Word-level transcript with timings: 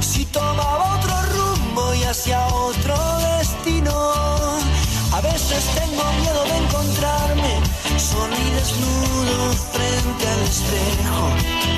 Si 0.00 0.24
tomaba 0.26 0.96
otro 0.96 1.14
rumbo 1.36 1.94
y 1.94 2.02
hacia 2.02 2.44
otro 2.48 2.96
destino. 3.38 3.92
A 5.12 5.20
veces 5.20 5.64
tengo 5.74 6.02
miedo 6.20 6.44
de 6.44 6.56
encontrarme 6.56 7.60
solo 7.96 8.34
y 8.36 8.50
desnudo 8.50 9.52
frente 9.72 10.28
al 10.28 10.40
espejo 10.42 11.68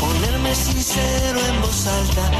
ponerme 0.00 0.54
sincero 0.54 1.38
en 1.46 1.60
voz 1.60 1.86
alta, 1.86 2.30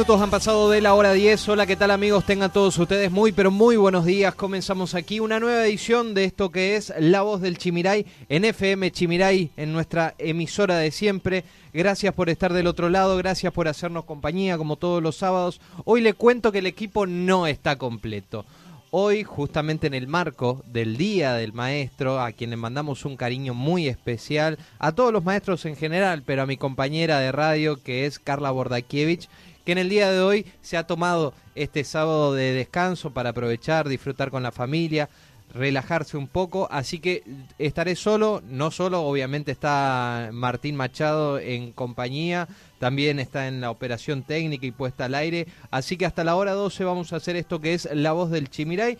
minutos 0.00 0.22
han 0.22 0.30
pasado 0.30 0.70
de 0.70 0.80
la 0.80 0.94
hora 0.94 1.12
10. 1.12 1.50
Hola, 1.50 1.66
¿qué 1.66 1.76
tal 1.76 1.90
amigos? 1.90 2.24
Tengan 2.24 2.50
todos 2.50 2.78
ustedes 2.78 3.10
muy, 3.10 3.32
pero 3.32 3.50
muy 3.50 3.76
buenos 3.76 4.06
días. 4.06 4.34
Comenzamos 4.34 4.94
aquí 4.94 5.20
una 5.20 5.38
nueva 5.38 5.66
edición 5.66 6.14
de 6.14 6.24
esto 6.24 6.50
que 6.50 6.76
es 6.76 6.90
La 6.98 7.20
Voz 7.20 7.42
del 7.42 7.58
Chimiray 7.58 8.06
en 8.30 8.46
FM 8.46 8.92
Chimiray, 8.92 9.50
en 9.58 9.74
nuestra 9.74 10.14
emisora 10.16 10.78
de 10.78 10.90
siempre. 10.90 11.44
Gracias 11.74 12.14
por 12.14 12.30
estar 12.30 12.54
del 12.54 12.66
otro 12.66 12.88
lado, 12.88 13.18
gracias 13.18 13.52
por 13.52 13.68
hacernos 13.68 14.06
compañía 14.06 14.56
como 14.56 14.76
todos 14.76 15.02
los 15.02 15.16
sábados. 15.16 15.60
Hoy 15.84 16.00
le 16.00 16.14
cuento 16.14 16.50
que 16.50 16.60
el 16.60 16.66
equipo 16.66 17.06
no 17.06 17.46
está 17.46 17.76
completo. 17.76 18.46
Hoy, 18.92 19.22
justamente 19.22 19.86
en 19.86 19.94
el 19.94 20.08
marco 20.08 20.64
del 20.66 20.96
Día 20.96 21.34
del 21.34 21.52
Maestro, 21.52 22.20
a 22.20 22.32
quien 22.32 22.50
le 22.50 22.56
mandamos 22.56 23.04
un 23.04 23.16
cariño 23.16 23.54
muy 23.54 23.86
especial, 23.86 24.58
a 24.80 24.90
todos 24.90 25.12
los 25.12 25.22
maestros 25.22 25.64
en 25.64 25.76
general, 25.76 26.24
pero 26.26 26.42
a 26.42 26.46
mi 26.46 26.56
compañera 26.56 27.20
de 27.20 27.30
radio 27.30 27.80
que 27.80 28.06
es 28.06 28.18
Carla 28.18 28.50
Bordakiewicz, 28.50 29.28
que 29.70 29.74
en 29.74 29.78
el 29.78 29.88
día 29.88 30.10
de 30.10 30.18
hoy 30.18 30.46
se 30.62 30.76
ha 30.76 30.82
tomado 30.82 31.32
este 31.54 31.84
sábado 31.84 32.34
de 32.34 32.52
descanso 32.52 33.12
para 33.12 33.30
aprovechar, 33.30 33.88
disfrutar 33.88 34.32
con 34.32 34.42
la 34.42 34.50
familia, 34.50 35.08
relajarse 35.54 36.16
un 36.16 36.26
poco, 36.26 36.66
así 36.72 36.98
que 36.98 37.22
estaré 37.56 37.94
solo, 37.94 38.42
no 38.48 38.72
solo, 38.72 39.02
obviamente 39.02 39.52
está 39.52 40.30
Martín 40.32 40.74
Machado 40.74 41.38
en 41.38 41.70
compañía, 41.70 42.48
también 42.80 43.20
está 43.20 43.46
en 43.46 43.60
la 43.60 43.70
operación 43.70 44.24
técnica 44.24 44.66
y 44.66 44.72
puesta 44.72 45.04
al 45.04 45.14
aire, 45.14 45.46
así 45.70 45.96
que 45.96 46.04
hasta 46.04 46.24
la 46.24 46.34
hora 46.34 46.50
12 46.54 46.82
vamos 46.82 47.12
a 47.12 47.16
hacer 47.18 47.36
esto 47.36 47.60
que 47.60 47.74
es 47.74 47.88
La 47.92 48.10
Voz 48.10 48.32
del 48.32 48.50
Chimiray. 48.50 48.98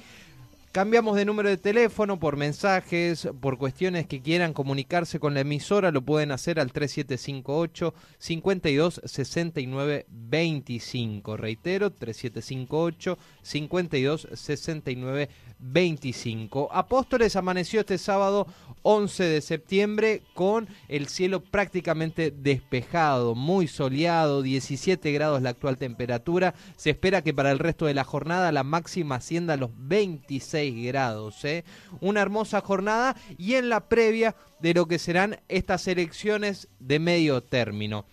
Cambiamos 0.72 1.16
de 1.16 1.24
número 1.24 1.48
de 1.48 1.56
teléfono 1.56 2.20
por 2.20 2.36
mensajes, 2.36 3.28
por 3.40 3.58
cuestiones 3.58 4.06
que 4.06 4.22
quieran 4.22 4.52
comunicarse 4.52 5.18
con 5.18 5.34
la 5.34 5.40
emisora, 5.40 5.90
lo 5.90 6.02
pueden 6.02 6.30
hacer 6.30 6.60
al 6.60 6.70
3758 6.70 7.92
52 8.18 9.00
69 9.04 10.06
25. 10.08 11.36
Reitero, 11.36 11.90
3758 11.90 13.18
52 13.42 14.28
69 14.32 15.28
25. 15.58 16.68
Apóstoles 16.70 17.34
amaneció 17.34 17.80
este 17.80 17.98
sábado 17.98 18.46
11 18.82 19.24
de 19.24 19.40
septiembre 19.40 20.22
con 20.34 20.68
el 20.88 21.08
cielo 21.08 21.42
prácticamente 21.42 22.30
despejado, 22.30 23.34
muy 23.34 23.68
soleado, 23.68 24.42
17 24.42 25.12
grados 25.12 25.42
la 25.42 25.50
actual 25.50 25.76
temperatura. 25.76 26.54
Se 26.76 26.90
espera 26.90 27.22
que 27.22 27.34
para 27.34 27.50
el 27.50 27.58
resto 27.58 27.86
de 27.86 27.94
la 27.94 28.04
jornada 28.04 28.52
la 28.52 28.64
máxima 28.64 29.16
ascienda 29.16 29.54
a 29.54 29.58
los 29.58 29.70
26 29.76 30.86
grados. 30.86 31.44
¿eh? 31.44 31.64
Una 32.00 32.22
hermosa 32.22 32.60
jornada 32.60 33.16
y 33.38 33.54
en 33.54 33.68
la 33.68 33.88
previa 33.88 34.36
de 34.60 34.74
lo 34.74 34.86
que 34.86 34.98
serán 34.98 35.40
estas 35.48 35.86
elecciones 35.88 36.68
de 36.78 36.98
medio 36.98 37.42
término. 37.42 38.04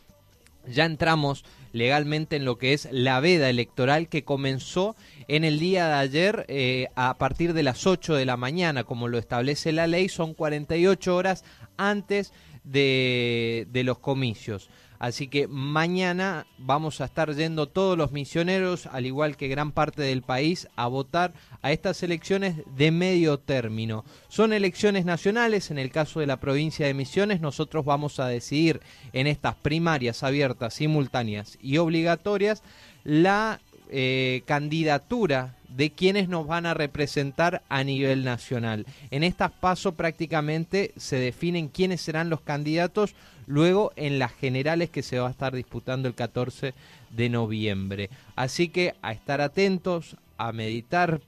Ya 0.67 0.85
entramos 0.85 1.45
legalmente 1.77 2.35
en 2.35 2.45
lo 2.45 2.57
que 2.57 2.73
es 2.73 2.87
la 2.91 3.19
veda 3.19 3.49
electoral 3.49 4.09
que 4.09 4.23
comenzó 4.23 4.95
en 5.27 5.43
el 5.43 5.59
día 5.59 5.87
de 5.87 5.93
ayer 5.93 6.45
eh, 6.47 6.87
a 6.95 7.17
partir 7.17 7.53
de 7.53 7.63
las 7.63 7.85
8 7.85 8.15
de 8.15 8.25
la 8.25 8.37
mañana, 8.37 8.83
como 8.83 9.07
lo 9.07 9.17
establece 9.17 9.71
la 9.71 9.87
ley, 9.87 10.09
son 10.09 10.33
48 10.33 11.15
horas 11.15 11.43
antes 11.77 12.33
de, 12.63 13.67
de 13.71 13.83
los 13.83 13.99
comicios. 13.99 14.69
Así 14.99 15.27
que 15.27 15.47
mañana 15.47 16.47
vamos 16.57 17.01
a 17.01 17.05
estar 17.05 17.33
yendo 17.33 17.67
todos 17.67 17.97
los 17.97 18.11
misioneros, 18.11 18.87
al 18.87 19.05
igual 19.05 19.37
que 19.37 19.47
gran 19.47 19.71
parte 19.71 20.01
del 20.01 20.21
país, 20.21 20.67
a 20.75 20.87
votar 20.87 21.33
a 21.61 21.71
estas 21.71 22.01
elecciones 22.03 22.55
de 22.75 22.91
medio 22.91 23.37
término. 23.37 24.05
Son 24.27 24.53
elecciones 24.53 25.05
nacionales, 25.05 25.69
en 25.71 25.77
el 25.77 25.91
caso 25.91 26.19
de 26.19 26.27
la 26.27 26.39
provincia 26.39 26.87
de 26.87 26.93
Misiones, 26.93 27.41
nosotros 27.41 27.85
vamos 27.85 28.19
a 28.19 28.27
decidir 28.27 28.81
en 29.13 29.27
estas 29.27 29.55
primarias 29.55 30.23
abiertas, 30.23 30.73
simultáneas 30.73 31.57
y 31.61 31.77
obligatorias 31.77 32.63
la 33.03 33.61
eh, 33.89 34.41
candidatura 34.45 35.56
de 35.69 35.91
quienes 35.91 36.29
nos 36.29 36.47
van 36.47 36.65
a 36.65 36.73
representar 36.73 37.63
a 37.69 37.83
nivel 37.83 38.23
nacional. 38.23 38.85
En 39.11 39.23
estas 39.23 39.51
pasos 39.51 39.93
prácticamente 39.95 40.93
se 40.97 41.17
definen 41.17 41.67
quiénes 41.67 42.01
serán 42.01 42.29
los 42.29 42.41
candidatos 42.41 43.15
luego 43.45 43.91
en 43.95 44.19
las 44.19 44.33
generales 44.33 44.89
que 44.89 45.03
se 45.03 45.19
va 45.19 45.27
a 45.27 45.31
estar 45.31 45.55
disputando 45.55 46.07
el 46.07 46.15
14 46.15 46.73
de 47.09 47.29
noviembre. 47.29 48.09
Así 48.35 48.69
que 48.69 48.95
a 49.01 49.11
estar 49.11 49.41
atentos, 49.41 50.17
a 50.37 50.51
meditar, 50.51 51.21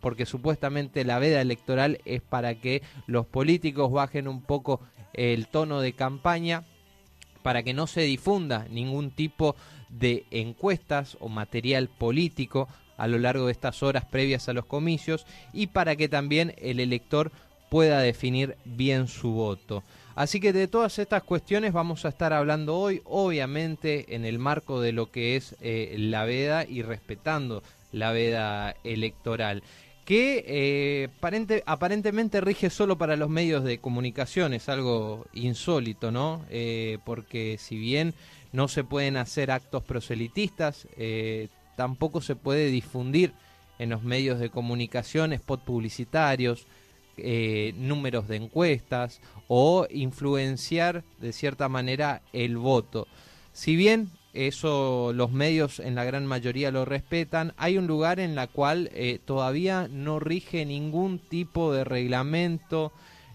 porque 0.00 0.26
supuestamente 0.26 1.04
la 1.04 1.18
veda 1.18 1.40
electoral 1.40 2.00
es 2.04 2.20
para 2.22 2.56
que 2.56 2.82
los 3.06 3.26
políticos 3.26 3.90
bajen 3.90 4.26
un 4.28 4.42
poco 4.42 4.80
el 5.14 5.46
tono 5.46 5.80
de 5.80 5.92
campaña, 5.92 6.64
para 7.42 7.62
que 7.62 7.74
no 7.74 7.86
se 7.86 8.02
difunda 8.02 8.66
ningún 8.70 9.10
tipo 9.10 9.56
de 9.88 10.24
encuestas 10.30 11.16
o 11.20 11.28
material 11.28 11.88
político 11.88 12.68
a 13.02 13.08
lo 13.08 13.18
largo 13.18 13.46
de 13.46 13.52
estas 13.52 13.82
horas 13.82 14.04
previas 14.04 14.48
a 14.48 14.52
los 14.52 14.64
comicios 14.64 15.26
y 15.52 15.66
para 15.66 15.96
que 15.96 16.08
también 16.08 16.54
el 16.58 16.78
elector 16.78 17.32
pueda 17.68 17.98
definir 17.98 18.56
bien 18.64 19.08
su 19.08 19.32
voto. 19.32 19.82
Así 20.14 20.38
que 20.38 20.52
de 20.52 20.68
todas 20.68 21.00
estas 21.00 21.24
cuestiones 21.24 21.72
vamos 21.72 22.04
a 22.04 22.10
estar 22.10 22.32
hablando 22.32 22.76
hoy, 22.76 23.02
obviamente 23.04 24.14
en 24.14 24.24
el 24.24 24.38
marco 24.38 24.80
de 24.80 24.92
lo 24.92 25.10
que 25.10 25.34
es 25.34 25.56
eh, 25.60 25.96
la 25.98 26.24
veda 26.24 26.64
y 26.64 26.82
respetando 26.82 27.64
la 27.90 28.12
veda 28.12 28.76
electoral 28.84 29.64
que 30.04 30.44
eh, 30.46 31.08
aparentemente 31.66 32.40
rige 32.40 32.70
solo 32.70 32.98
para 32.98 33.16
los 33.16 33.30
medios 33.30 33.64
de 33.64 33.78
comunicación, 33.78 34.52
es 34.52 34.68
algo 34.68 35.26
insólito, 35.32 36.10
¿no? 36.10 36.44
Eh, 36.50 36.98
porque 37.04 37.56
si 37.58 37.76
bien 37.76 38.12
no 38.52 38.66
se 38.66 38.82
pueden 38.82 39.16
hacer 39.16 39.52
actos 39.52 39.84
proselitistas, 39.84 40.88
tampoco 41.76 42.20
se 42.20 42.36
puede 42.36 42.66
difundir 42.66 43.32
en 43.78 43.90
los 43.90 44.02
medios 44.02 44.38
de 44.38 44.50
comunicación 44.50 45.32
spot 45.32 45.64
publicitarios, 45.64 46.66
números 47.74 48.28
de 48.28 48.36
encuestas 48.36 49.20
o 49.48 49.86
influenciar 49.90 51.04
de 51.20 51.32
cierta 51.32 51.68
manera 51.68 52.22
el 52.32 52.56
voto. 52.56 53.06
Si 53.52 53.76
bien 53.76 54.10
eso 54.32 55.12
los 55.14 55.30
medios 55.30 55.78
en 55.78 55.94
la 55.94 56.04
gran 56.04 56.26
mayoría 56.26 56.70
lo 56.70 56.84
respetan. 56.84 57.52
Hay 57.56 57.76
un 57.76 57.86
lugar 57.86 58.18
en 58.18 58.34
la 58.34 58.46
cual 58.46 58.90
eh, 58.94 59.18
todavía 59.24 59.88
no 59.88 60.20
rige 60.20 60.64
ningún 60.64 61.18
tipo 61.18 61.72
de 61.72 61.84
reglamento 61.84 62.92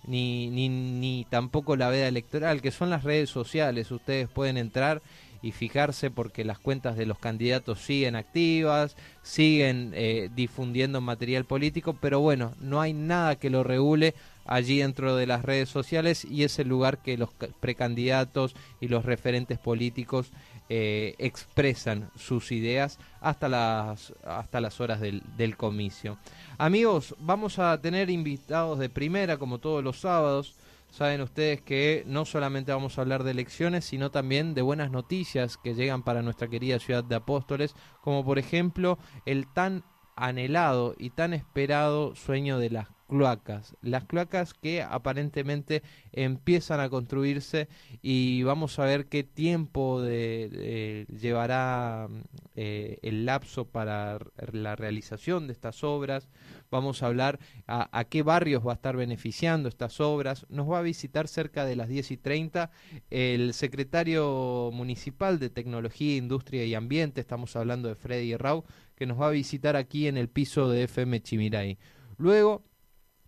ni, 0.07 0.49
ni, 0.49 0.69
ni 0.69 1.27
tampoco 1.29 1.75
la 1.75 1.89
veda 1.89 2.07
electoral, 2.07 2.61
que 2.61 2.71
son 2.71 2.89
las 2.89 3.03
redes 3.03 3.29
sociales. 3.29 3.91
Ustedes 3.91 4.27
pueden 4.27 4.57
entrar 4.57 5.01
y 5.41 5.51
fijarse 5.51 6.11
porque 6.11 6.45
las 6.45 6.59
cuentas 6.59 6.97
de 6.97 7.05
los 7.05 7.19
candidatos 7.19 7.79
siguen 7.79 8.15
activas, 8.15 8.95
siguen 9.21 9.91
eh, 9.93 10.29
difundiendo 10.35 11.01
material 11.01 11.45
político, 11.45 11.97
pero 11.99 12.19
bueno, 12.19 12.53
no 12.59 12.81
hay 12.81 12.93
nada 12.93 13.35
que 13.35 13.49
lo 13.49 13.63
regule 13.63 14.15
allí 14.45 14.79
dentro 14.79 15.15
de 15.15 15.27
las 15.27 15.43
redes 15.43 15.69
sociales 15.69 16.25
y 16.25 16.43
es 16.43 16.57
el 16.59 16.69
lugar 16.69 16.99
que 16.99 17.17
los 17.17 17.29
precandidatos 17.59 18.55
y 18.79 18.87
los 18.87 19.05
referentes 19.05 19.59
políticos 19.59 20.31
eh, 20.69 21.15
expresan 21.17 22.09
sus 22.17 22.51
ideas 22.51 22.99
hasta 23.21 23.47
las, 23.47 24.13
hasta 24.25 24.59
las 24.59 24.81
horas 24.81 24.99
del, 24.99 25.21
del 25.37 25.55
comicio. 25.55 26.17
Amigos, 26.57 27.15
vamos 27.19 27.59
a 27.59 27.79
tener 27.79 28.09
invitados 28.09 28.79
de 28.79 28.89
primera 28.89 29.37
como 29.37 29.59
todos 29.59 29.83
los 29.83 29.99
sábados. 29.99 30.55
Saben 30.89 31.21
ustedes 31.21 31.61
que 31.61 32.03
no 32.07 32.25
solamente 32.25 32.71
vamos 32.71 32.97
a 32.97 33.01
hablar 33.01 33.23
de 33.23 33.31
elecciones, 33.31 33.85
sino 33.85 34.09
también 34.09 34.53
de 34.53 34.61
buenas 34.61 34.89
noticias 34.89 35.57
que 35.57 35.75
llegan 35.75 36.03
para 36.03 36.21
nuestra 36.21 36.47
querida 36.47 36.79
ciudad 36.79 37.03
de 37.03 37.15
Apóstoles, 37.15 37.75
como 38.01 38.23
por 38.23 38.39
ejemplo 38.39 38.97
el 39.25 39.51
tan 39.51 39.83
anhelado 40.17 40.95
y 40.97 41.11
tan 41.11 41.33
esperado 41.33 42.15
sueño 42.15 42.59
de 42.59 42.71
las 42.71 42.87
cloacas. 43.07 43.75
Las 43.81 44.03
cloacas 44.03 44.53
que 44.53 44.81
aparentemente 44.81 45.81
empiezan 46.11 46.79
a 46.79 46.89
construirse 46.89 47.67
y 48.01 48.43
vamos 48.43 48.77
a 48.79 48.85
ver 48.85 49.07
qué 49.07 49.23
tiempo 49.23 50.01
de, 50.01 51.05
llevará 51.19 52.07
eh, 52.55 52.99
el 53.01 53.25
lapso 53.25 53.65
para 53.65 54.19
la 54.51 54.75
realización 54.75 55.47
de 55.47 55.53
estas 55.53 55.83
obras. 55.83 56.27
Vamos 56.69 57.01
a 57.01 57.07
hablar 57.07 57.39
a, 57.67 58.03
qué 58.05 58.23
barrios 58.23 58.65
va 58.65 58.71
a 58.71 58.75
estar 58.75 58.97
beneficiando 58.97 59.69
estas 59.69 60.01
obras. 60.01 60.45
Nos 60.49 60.69
va 60.69 60.79
a 60.79 60.81
visitar 60.81 61.27
cerca 61.27 61.65
de 61.65 61.77
las 61.77 61.87
10 61.87 62.11
y 62.11 62.17
30 62.17 62.71
el 63.09 63.53
secretario 63.53 64.69
municipal 64.73 65.39
de 65.39 65.49
Tecnología, 65.49 66.17
Industria 66.17 66.65
y 66.65 66.75
Ambiente, 66.75 67.21
estamos 67.21 67.55
hablando 67.55 67.87
de 67.87 67.95
Freddy 67.95 68.35
Rau, 68.35 68.65
que 68.97 69.05
nos 69.05 69.21
va 69.21 69.27
a 69.27 69.31
visitar 69.31 69.75
aquí 69.75 70.07
en 70.07 70.17
el 70.17 70.27
piso 70.27 70.69
de 70.69 70.83
FM 70.83 71.21
Chimiray. 71.21 71.77
Luego 72.17 72.63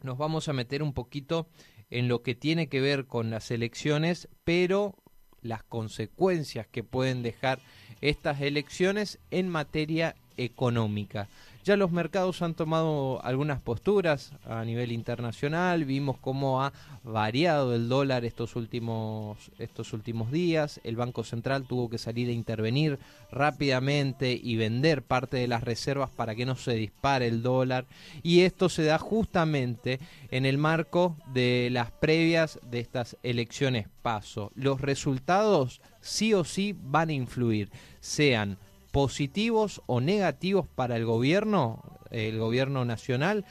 nos 0.02 0.18
vamos 0.18 0.50
a 0.50 0.54
meter 0.54 0.82
un 0.82 0.94
poquito 0.94 1.48
en 1.92 2.08
lo 2.08 2.24
que 2.24 2.34
tiene 2.34 2.70
que 2.70 2.82
ver 2.82 3.06
con 3.06 3.30
las 3.30 3.52
elecciones, 3.52 4.28
pero 4.44 4.96
las 5.42 5.64
consecuencias 5.64 6.68
que 6.68 6.84
pueden 6.84 7.22
dejar 7.22 7.60
estas 8.02 8.42
elecciones 8.42 9.20
en 9.30 9.48
materia 9.48 10.16
económica. 10.38 11.30
Ya 11.70 11.78
los 11.78 11.92
mercados 11.92 12.42
han 12.42 12.56
tomado 12.56 13.24
algunas 13.24 13.62
posturas 13.62 14.34
a 14.44 14.66
nivel 14.66 14.92
internacional, 14.92 15.86
vimos 15.86 16.18
cómo 16.18 16.64
ha 16.64 16.74
variado 17.04 17.76
el 17.76 17.88
dólar 17.88 18.26
estos 18.26 18.56
últimos, 18.56 19.52
estos 19.60 19.94
últimos 19.94 20.32
días, 20.32 20.82
el 20.84 20.96
Banco 20.96 21.24
Central 21.24 21.68
tuvo 21.68 21.88
que 21.88 22.00
salir 22.00 22.28
a 22.30 22.32
intervenir 22.32 22.98
rápidamente 23.32 24.32
y 24.32 24.56
vender 24.56 25.04
parte 25.04 25.38
de 25.38 25.48
las 25.48 25.64
reservas 25.64 26.10
para 26.10 26.34
que 26.34 26.48
no 26.48 26.56
se 26.56 26.74
dispare 26.74 27.28
el 27.28 27.44
dólar 27.44 27.86
y 28.24 28.40
esto 28.40 28.68
se 28.68 28.86
da 28.86 28.98
justamente 28.98 30.00
en 30.32 30.48
el 30.48 30.58
marco 30.58 31.18
de 31.36 31.70
las 31.72 31.92
previas 31.92 32.60
de 32.64 32.80
estas 32.80 33.16
elecciones 33.22 33.90
paso. 34.02 34.52
Los 34.56 34.82
resultados 34.82 35.82
sí 36.02 36.34
o 36.34 36.44
sí 36.46 36.76
van 36.82 37.10
a 37.10 37.14
influir, 37.14 37.70
sean 38.00 38.58
positivos 39.00 39.82
o 39.86 40.02
negativos 40.02 40.68
para 40.68 40.98
el 40.98 41.06
gobierno, 41.06 41.82
el 42.12 42.38
gobierno 42.38 42.84
nacional, 42.84 43.46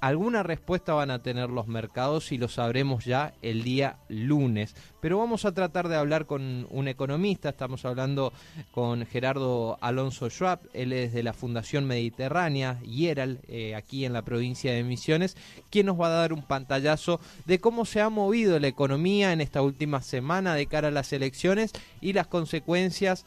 alguna 0.00 0.42
respuesta 0.42 0.92
van 0.92 1.10
a 1.10 1.22
tener 1.22 1.50
los 1.50 1.66
mercados 1.66 2.32
y 2.32 2.38
lo 2.38 2.48
sabremos 2.48 3.04
ya 3.04 3.32
el 3.42 3.62
día 3.62 3.98
lunes. 4.08 4.74
Pero 5.00 5.18
vamos 5.18 5.44
a 5.44 5.54
tratar 5.54 5.88
de 5.88 5.94
hablar 5.94 6.26
con 6.26 6.66
un 6.70 6.88
economista, 6.88 7.50
estamos 7.50 7.84
hablando 7.84 8.32
con 8.72 9.06
Gerardo 9.06 9.78
Alonso 9.80 10.28
Schwab, 10.28 10.60
él 10.72 10.92
es 10.92 11.12
de 11.12 11.22
la 11.22 11.32
Fundación 11.32 11.86
Mediterránea, 11.86 12.80
Yeral, 12.80 13.38
eh, 13.46 13.76
aquí 13.76 14.04
en 14.04 14.12
la 14.12 14.22
provincia 14.22 14.72
de 14.72 14.82
Misiones, 14.82 15.36
quien 15.70 15.86
nos 15.86 16.00
va 16.00 16.08
a 16.08 16.10
dar 16.10 16.32
un 16.32 16.42
pantallazo 16.42 17.20
de 17.44 17.60
cómo 17.60 17.84
se 17.84 18.00
ha 18.00 18.10
movido 18.10 18.58
la 18.58 18.66
economía 18.66 19.32
en 19.32 19.40
esta 19.40 19.62
última 19.62 20.02
semana 20.02 20.54
de 20.54 20.66
cara 20.66 20.88
a 20.88 20.90
las 20.90 21.12
elecciones 21.12 21.72
y 22.00 22.12
las 22.12 22.26
consecuencias 22.26 23.24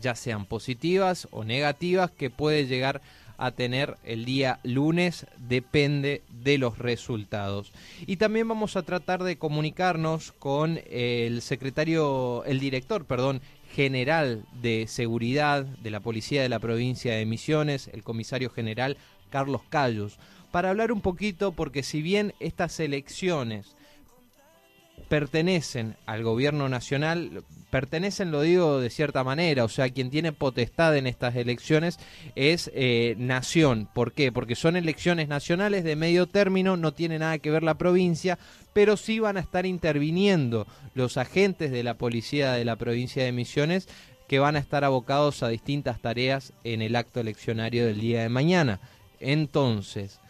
ya 0.00 0.14
sean 0.14 0.46
positivas 0.46 1.28
o 1.30 1.44
negativas, 1.44 2.10
que 2.10 2.30
puede 2.30 2.66
llegar 2.66 3.00
a 3.40 3.52
tener 3.52 3.96
el 4.04 4.26
día 4.26 4.60
lunes, 4.64 5.26
depende 5.38 6.22
de 6.28 6.58
los 6.58 6.76
resultados. 6.76 7.72
Y 8.06 8.16
también 8.16 8.46
vamos 8.46 8.76
a 8.76 8.82
tratar 8.82 9.22
de 9.22 9.36
comunicarnos 9.36 10.32
con 10.32 10.78
el 10.90 11.40
secretario, 11.40 12.44
el 12.44 12.60
director, 12.60 13.06
perdón, 13.06 13.40
general 13.74 14.44
de 14.60 14.86
seguridad 14.88 15.64
de 15.64 15.90
la 15.90 16.00
Policía 16.00 16.42
de 16.42 16.50
la 16.50 16.58
provincia 16.58 17.14
de 17.14 17.24
Misiones, 17.24 17.88
el 17.94 18.02
comisario 18.02 18.50
general 18.50 18.98
Carlos 19.30 19.62
Callos, 19.70 20.18
para 20.50 20.68
hablar 20.68 20.92
un 20.92 21.00
poquito, 21.00 21.52
porque 21.52 21.82
si 21.82 22.02
bien 22.02 22.34
estas 22.40 22.78
elecciones 22.78 23.74
pertenecen 25.10 25.96
al 26.06 26.22
gobierno 26.22 26.68
nacional, 26.68 27.42
pertenecen, 27.68 28.30
lo 28.30 28.42
digo 28.42 28.78
de 28.78 28.90
cierta 28.90 29.24
manera, 29.24 29.64
o 29.64 29.68
sea, 29.68 29.90
quien 29.90 30.08
tiene 30.08 30.30
potestad 30.30 30.96
en 30.96 31.08
estas 31.08 31.34
elecciones 31.34 31.98
es 32.36 32.70
eh, 32.74 33.16
nación. 33.18 33.88
¿Por 33.92 34.12
qué? 34.12 34.30
Porque 34.30 34.54
son 34.54 34.76
elecciones 34.76 35.26
nacionales 35.26 35.82
de 35.82 35.96
medio 35.96 36.28
término, 36.28 36.76
no 36.76 36.94
tiene 36.94 37.18
nada 37.18 37.38
que 37.38 37.50
ver 37.50 37.64
la 37.64 37.74
provincia, 37.74 38.38
pero 38.72 38.96
sí 38.96 39.18
van 39.18 39.36
a 39.36 39.40
estar 39.40 39.66
interviniendo 39.66 40.68
los 40.94 41.16
agentes 41.16 41.72
de 41.72 41.82
la 41.82 41.94
policía 41.94 42.52
de 42.52 42.64
la 42.64 42.76
provincia 42.76 43.24
de 43.24 43.32
Misiones 43.32 43.88
que 44.28 44.38
van 44.38 44.54
a 44.54 44.60
estar 44.60 44.84
abocados 44.84 45.42
a 45.42 45.48
distintas 45.48 46.00
tareas 46.00 46.52
en 46.62 46.82
el 46.82 46.94
acto 46.94 47.18
eleccionario 47.18 47.84
del 47.84 48.00
día 48.00 48.22
de 48.22 48.28
mañana. 48.28 48.78
Entonces, 49.18 50.20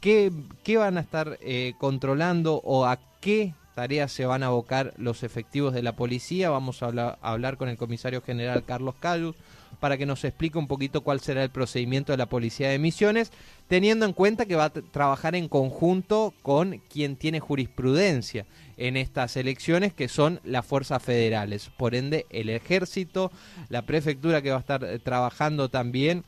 ¿qué, 0.00 0.32
qué 0.64 0.78
van 0.78 0.98
a 0.98 1.02
estar 1.02 1.38
eh, 1.42 1.74
controlando 1.78 2.60
o 2.64 2.86
a 2.86 2.98
qué 3.20 3.54
tareas 3.76 4.10
se 4.10 4.24
van 4.24 4.42
a 4.42 4.46
abocar 4.46 4.94
los 4.96 5.22
efectivos 5.22 5.74
de 5.74 5.82
la 5.82 5.94
policía. 5.94 6.48
Vamos 6.48 6.82
a 6.82 6.86
hablar, 7.20 7.58
con 7.58 7.68
el 7.68 7.76
comisario 7.76 8.22
general 8.22 8.64
Carlos 8.64 8.94
Calus 8.98 9.36
para 9.80 9.98
que 9.98 10.06
nos 10.06 10.24
explique 10.24 10.56
un 10.56 10.66
poquito 10.66 11.02
cuál 11.02 11.20
será 11.20 11.42
el 11.42 11.50
procedimiento 11.50 12.10
de 12.10 12.16
la 12.16 12.30
policía 12.30 12.70
de 12.70 12.78
misiones, 12.78 13.30
teniendo 13.68 14.06
en 14.06 14.14
cuenta 14.14 14.46
que 14.46 14.56
va 14.56 14.64
a 14.64 14.70
trabajar 14.70 15.34
en 15.34 15.48
conjunto 15.48 16.32
con 16.40 16.80
quien 16.88 17.16
tiene 17.16 17.38
jurisprudencia 17.38 18.46
en 18.78 18.96
estas 18.96 19.36
elecciones, 19.36 19.92
que 19.92 20.08
son 20.08 20.40
las 20.42 20.64
fuerzas 20.64 21.02
federales. 21.02 21.70
Por 21.76 21.94
ende, 21.94 22.24
el 22.30 22.48
ejército, 22.48 23.30
la 23.68 23.82
prefectura 23.82 24.40
que 24.40 24.52
va 24.52 24.56
a 24.56 24.60
estar 24.60 24.84
eh, 24.84 24.98
trabajando 24.98 25.68
también 25.68 26.24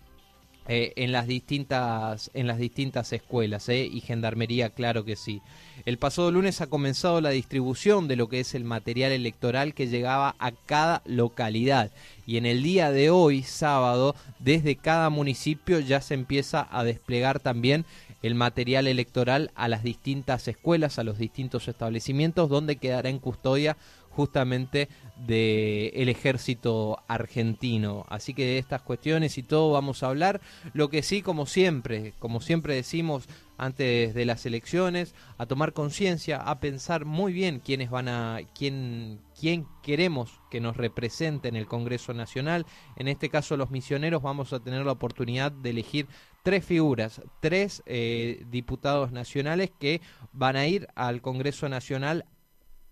eh, 0.69 0.93
en 0.97 1.13
las 1.13 1.27
distintas 1.27 2.31
en 2.35 2.47
las 2.47 2.59
distintas 2.59 3.13
escuelas 3.15 3.69
eh, 3.71 3.89
y 3.91 4.01
gendarmería 4.01 4.69
claro 4.69 5.05
que 5.05 5.17
sí. 5.17 5.41
El 5.87 5.97
pasado 5.97 6.31
lunes 6.31 6.61
ha 6.61 6.67
comenzado 6.67 7.23
la 7.23 7.31
distribución 7.31 8.07
de 8.07 8.17
lo 8.17 8.29
que 8.29 8.41
es 8.41 8.55
el 8.55 8.65
material 8.65 9.13
electoral 9.13 9.73
que 9.73 9.87
llegaba 9.87 10.37
a 10.39 10.53
cada 10.53 11.01
localidad. 11.07 11.91
Y 12.27 12.37
en 12.37 12.45
el 12.45 12.63
día 12.63 12.91
de 12.91 13.09
hoy 13.09 13.43
sábado 13.43 14.15
desde 14.39 14.77
cada 14.77 15.09
municipio 15.09 15.81
ya 15.81 16.03
se 16.03 16.13
empieza 16.13 16.69
a 16.71 16.85
desplegar 16.85 17.41
también 17.41 17.87
el 18.23 18.35
material 18.35 18.87
electoral 18.87 19.51
a 19.55 19.69
las 19.69 19.83
distintas 19.83 20.49
escuelas, 20.49 20.99
a 20.99 21.05
los 21.05 21.19
distintos 21.19 21.69
establecimientos 21.69 22.49
donde 22.49 22.77
quedará 22.77 23.09
en 23.09 23.21
custodia 23.21 23.77
justamente 24.19 24.89
del 25.29 26.09
ejército 26.09 27.05
argentino. 27.07 28.05
Así 28.09 28.35
que 28.35 28.45
de 28.45 28.59
estas 28.59 28.83
cuestiones 28.83 29.39
y 29.39 29.45
todo 29.45 29.71
vamos 29.71 30.03
a 30.03 30.09
hablar. 30.09 30.41
Lo 30.73 30.91
que 30.91 31.05
sí, 31.05 31.23
como 31.23 31.47
siempre, 31.47 32.15
como 32.19 32.41
siempre 32.41 32.75
decimos, 32.75 33.29
antes 33.59 34.15
de 34.15 34.25
las 34.25 34.45
elecciones, 34.45 35.15
a 35.37 35.47
tomar 35.47 35.73
conciencia, 35.73 36.39
a 36.39 36.59
pensar 36.59 37.05
muy 37.05 37.33
bien 37.33 37.61
quiénes 37.61 37.91
van 37.91 38.09
a, 38.09 38.41
quién, 38.57 39.21
quién 39.39 39.69
queremos 39.85 40.41
que 40.51 40.61
nos 40.61 40.77
represente 40.77 41.47
en 41.47 41.55
el 41.55 41.69
Congreso 41.69 42.13
Nacional. 42.13 42.67
En 42.97 43.07
este 43.07 43.29
caso, 43.29 43.57
los 43.57 43.71
misioneros 43.71 44.21
vamos 44.21 44.53
a 44.53 44.59
tener 44.59 44.85
la 44.85 44.93
oportunidad 44.93 45.53
de 45.53 45.71
elegir 45.71 46.09
tres 46.43 46.65
figuras, 46.65 47.23
tres 47.39 47.85
eh, 47.87 48.45
diputados 48.51 49.13
nacionales 49.13 49.71
que 49.79 50.01
van 50.33 50.57
a 50.57 50.67
ir 50.67 50.89
al 50.97 51.23
Congreso 51.23 51.69
Nacional 51.69 52.25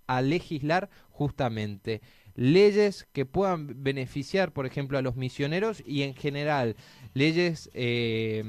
a 0.06 0.22
legislar 0.22 0.88
justamente 1.16 2.00
leyes 2.36 3.08
que 3.12 3.24
puedan 3.24 3.82
beneficiar, 3.82 4.52
por 4.52 4.66
ejemplo, 4.66 4.98
a 4.98 5.02
los 5.02 5.16
misioneros 5.16 5.82
y 5.84 6.02
en 6.02 6.14
general 6.14 6.76
leyes 7.14 7.70
eh, 7.72 8.44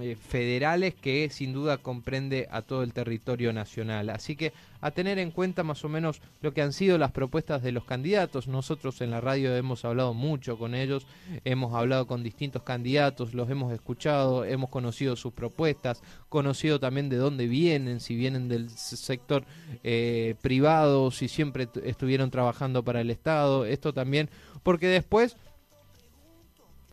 eh, 0.00 0.14
federales 0.14 0.94
que 0.94 1.30
sin 1.30 1.54
duda 1.54 1.78
comprende 1.78 2.46
a 2.50 2.60
todo 2.60 2.82
el 2.82 2.92
territorio 2.92 3.52
nacional. 3.54 4.10
Así 4.10 4.36
que 4.36 4.52
a 4.82 4.90
tener 4.90 5.18
en 5.18 5.30
cuenta 5.30 5.62
más 5.62 5.84
o 5.84 5.88
menos 5.88 6.20
lo 6.42 6.52
que 6.52 6.60
han 6.60 6.74
sido 6.74 6.98
las 6.98 7.12
propuestas 7.12 7.62
de 7.62 7.72
los 7.72 7.84
candidatos. 7.84 8.46
Nosotros 8.46 9.00
en 9.00 9.10
la 9.10 9.22
radio 9.22 9.56
hemos 9.56 9.86
hablado 9.86 10.12
mucho 10.12 10.58
con 10.58 10.74
ellos, 10.74 11.06
hemos 11.44 11.74
hablado 11.74 12.06
con 12.06 12.22
distintos 12.22 12.62
candidatos, 12.62 13.32
los 13.32 13.48
hemos 13.48 13.72
escuchado, 13.72 14.44
hemos 14.44 14.68
conocido 14.68 15.16
sus 15.16 15.32
propuestas, 15.32 16.02
conocido 16.28 16.78
también 16.78 17.08
de 17.08 17.16
dónde 17.16 17.46
vienen, 17.46 18.00
si 18.00 18.16
vienen 18.16 18.48
del 18.48 18.68
sector 18.70 19.44
eh, 19.82 20.34
privado, 20.42 21.10
si 21.10 21.28
siempre 21.28 21.68
estuvieron 21.84 22.30
trabajando 22.30 22.82
para 22.82 23.00
el 23.00 23.10
Estado. 23.10 23.29
Esto 23.66 23.92
también, 23.92 24.28
porque 24.62 24.88
después 24.88 25.36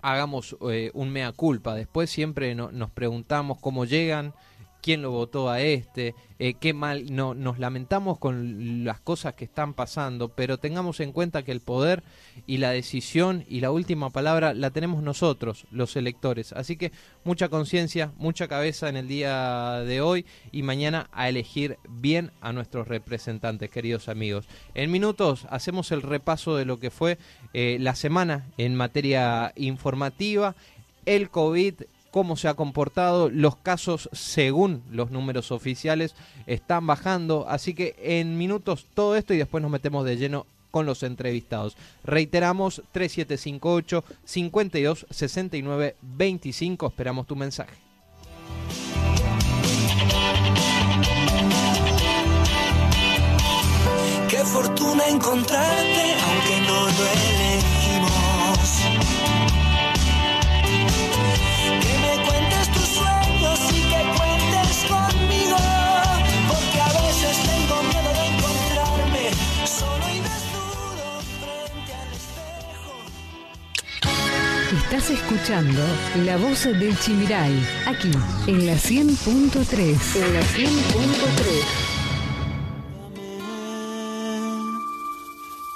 hagamos 0.02 0.56
eh, 0.70 0.92
un 0.94 1.10
mea 1.10 1.32
culpa. 1.32 1.76
Después 1.76 2.10
siempre 2.10 2.56
nos 2.56 2.92
preguntamos 2.92 3.60
cómo 3.60 3.86
llegan, 3.86 4.34
quién 4.88 5.02
lo 5.02 5.12
votó 5.12 5.50
a 5.50 5.60
este, 5.60 6.16
eh, 6.40 6.54
qué 6.54 6.74
mal, 6.74 7.14
no, 7.14 7.34
nos 7.34 7.60
lamentamos 7.60 8.20
con 8.20 8.86
las 8.86 9.02
cosas 9.02 9.34
que 9.34 9.44
están 9.44 9.74
pasando, 9.74 10.30
pero 10.30 10.60
tengamos 10.60 11.02
en 11.02 11.12
cuenta 11.12 11.44
que 11.44 11.52
el 11.52 11.60
poder 11.60 12.04
y 12.46 12.60
la 12.60 12.72
decisión 12.72 13.44
y 13.50 13.60
la 13.60 13.70
última 13.72 14.12
palabra 14.12 14.54
la 14.54 14.70
tenemos 14.70 15.04
nosotros, 15.04 15.66
los 15.72 15.98
electores. 15.98 16.54
Así 16.54 16.78
que 16.78 16.94
mucha 17.26 17.50
conciencia, 17.50 18.14
mucha 18.16 18.48
cabeza 18.48 18.88
en 18.88 18.96
el 18.96 19.10
día 19.10 19.82
de 19.82 20.00
hoy 20.00 20.26
y 20.54 20.64
mañana 20.64 21.10
a 21.12 21.28
elegir 21.28 21.80
bien 21.90 22.32
a 22.40 22.54
nuestros 22.54 22.88
representantes, 22.88 23.70
queridos 23.70 24.08
amigos. 24.08 24.48
En 24.74 24.90
minutos 24.90 25.48
hacemos 25.50 25.92
el 25.92 26.02
repaso 26.02 26.56
de 26.56 26.64
lo 26.64 26.80
que 26.80 26.92
fue 26.92 27.18
eh, 27.54 27.76
la 27.82 27.94
semana 27.94 28.48
en 28.58 28.74
materia 28.74 29.52
informativa, 29.58 30.56
el 31.06 31.30
COVID 31.30 31.74
cómo 32.18 32.36
se 32.36 32.48
ha 32.48 32.56
comportado. 32.56 33.30
Los 33.30 33.58
casos, 33.58 34.10
según 34.12 34.82
los 34.90 35.12
números 35.12 35.52
oficiales, 35.52 36.16
están 36.48 36.88
bajando. 36.88 37.46
Así 37.48 37.76
que 37.76 37.96
en 38.02 38.40
minutos 38.40 38.88
todo 38.96 39.16
esto 39.16 39.36
y 39.36 39.38
después 39.38 39.62
nos 39.62 39.70
metemos 39.70 40.04
de 40.04 40.18
lleno 40.18 40.48
con 40.72 40.88
los 40.88 41.04
entrevistados. 41.04 41.78
Reiteramos 42.04 42.82
3758 42.92 44.04
52 44.26 45.06
69 45.12 45.96
25. 46.02 46.88
Esperamos 46.88 47.28
tu 47.28 47.36
mensaje. 47.36 47.76
Qué 54.28 54.40
fortuna 54.40 55.08
encontrarte, 55.08 56.16
aunque 56.26 56.62
no 56.68 56.86
lo 56.88 57.47
Estás 74.70 75.10
escuchando 75.12 75.82
La 76.26 76.36
Voz 76.36 76.66
del 76.66 77.00
Chimiray, 77.00 77.54
aquí, 77.86 78.12
en 78.48 78.66
la 78.66 78.74
100.3. 78.74 80.16
En 80.18 80.34
la 80.34 80.42
100.3. 80.42 80.68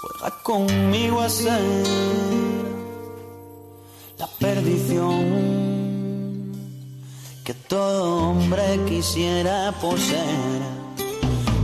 Juega 0.02 0.44
conmigo 0.44 1.22
a 1.22 1.30
ser 1.30 1.62
la 4.20 4.28
perdición 4.28 5.24
que 7.46 7.54
todo 7.54 8.32
hombre 8.32 8.78
quisiera 8.90 9.72
poseer. 9.80 10.62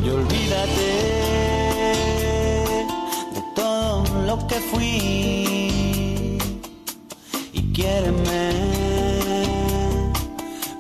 Y 0.02 0.10
olvídate 0.10 0.88
de 3.34 3.42
todo 3.54 4.06
lo 4.26 4.48
que 4.48 4.56
fui 4.56 5.67
quiéreme 7.78 8.50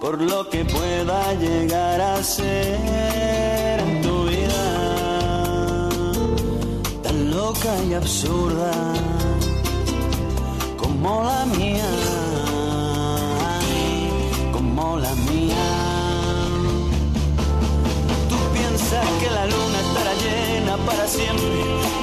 por 0.01 0.20
lo 0.20 0.50
que 0.50 0.66
pueda 0.66 1.32
llegar 1.36 2.01
a 2.01 2.24
ser 2.24 3.80
en 3.86 4.01
tu 4.01 4.24
vida 4.24 5.89
tan 7.04 7.30
loca 7.30 7.72
y 7.88 7.94
absurda 7.94 8.72
como 10.75 11.24
la 11.24 11.46
mía, 11.46 11.92
como 14.51 14.98
la 14.98 15.13
mía. 15.30 15.68
Tú 18.27 18.38
piensas 18.56 19.08
que 19.20 19.30
la 19.38 19.46
luna 19.46 19.80
estará 19.88 20.13
llena 20.25 20.77
para 20.77 21.08
siempre. 21.08 21.60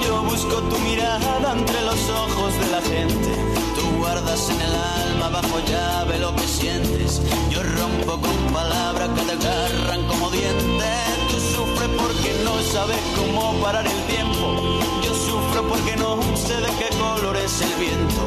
Yo 0.06 0.22
busco 0.22 0.56
tu 0.70 0.78
mirada 0.88 1.52
entre 1.52 1.80
los 1.82 2.00
ojos 2.10 2.50
de 2.60 2.66
la 2.70 2.80
gente 2.92 3.53
guardas 3.82 4.48
en 4.50 4.60
el 4.60 4.74
alma 4.74 5.28
bajo 5.28 5.58
llave 5.66 6.18
lo 6.18 6.34
que 6.34 6.46
sientes. 6.46 7.20
Yo 7.50 7.62
rompo 7.62 8.20
con 8.20 8.52
palabras 8.52 9.08
que 9.16 9.22
te 9.22 9.32
agarran 9.32 10.06
como 10.06 10.30
dientes. 10.30 10.94
Tú 11.30 11.40
sufres 11.40 11.90
porque 11.96 12.30
no 12.44 12.54
sabes 12.72 12.98
cómo 13.16 13.54
parar 13.62 13.86
el 13.86 14.02
tiempo. 14.14 14.80
Yo 15.02 15.14
sufro 15.14 15.68
porque 15.68 15.96
no 15.96 16.20
sé 16.36 16.56
de 16.56 16.70
qué 16.78 16.88
color 16.96 17.36
es 17.36 17.60
el 17.62 17.74
viento. 17.74 18.22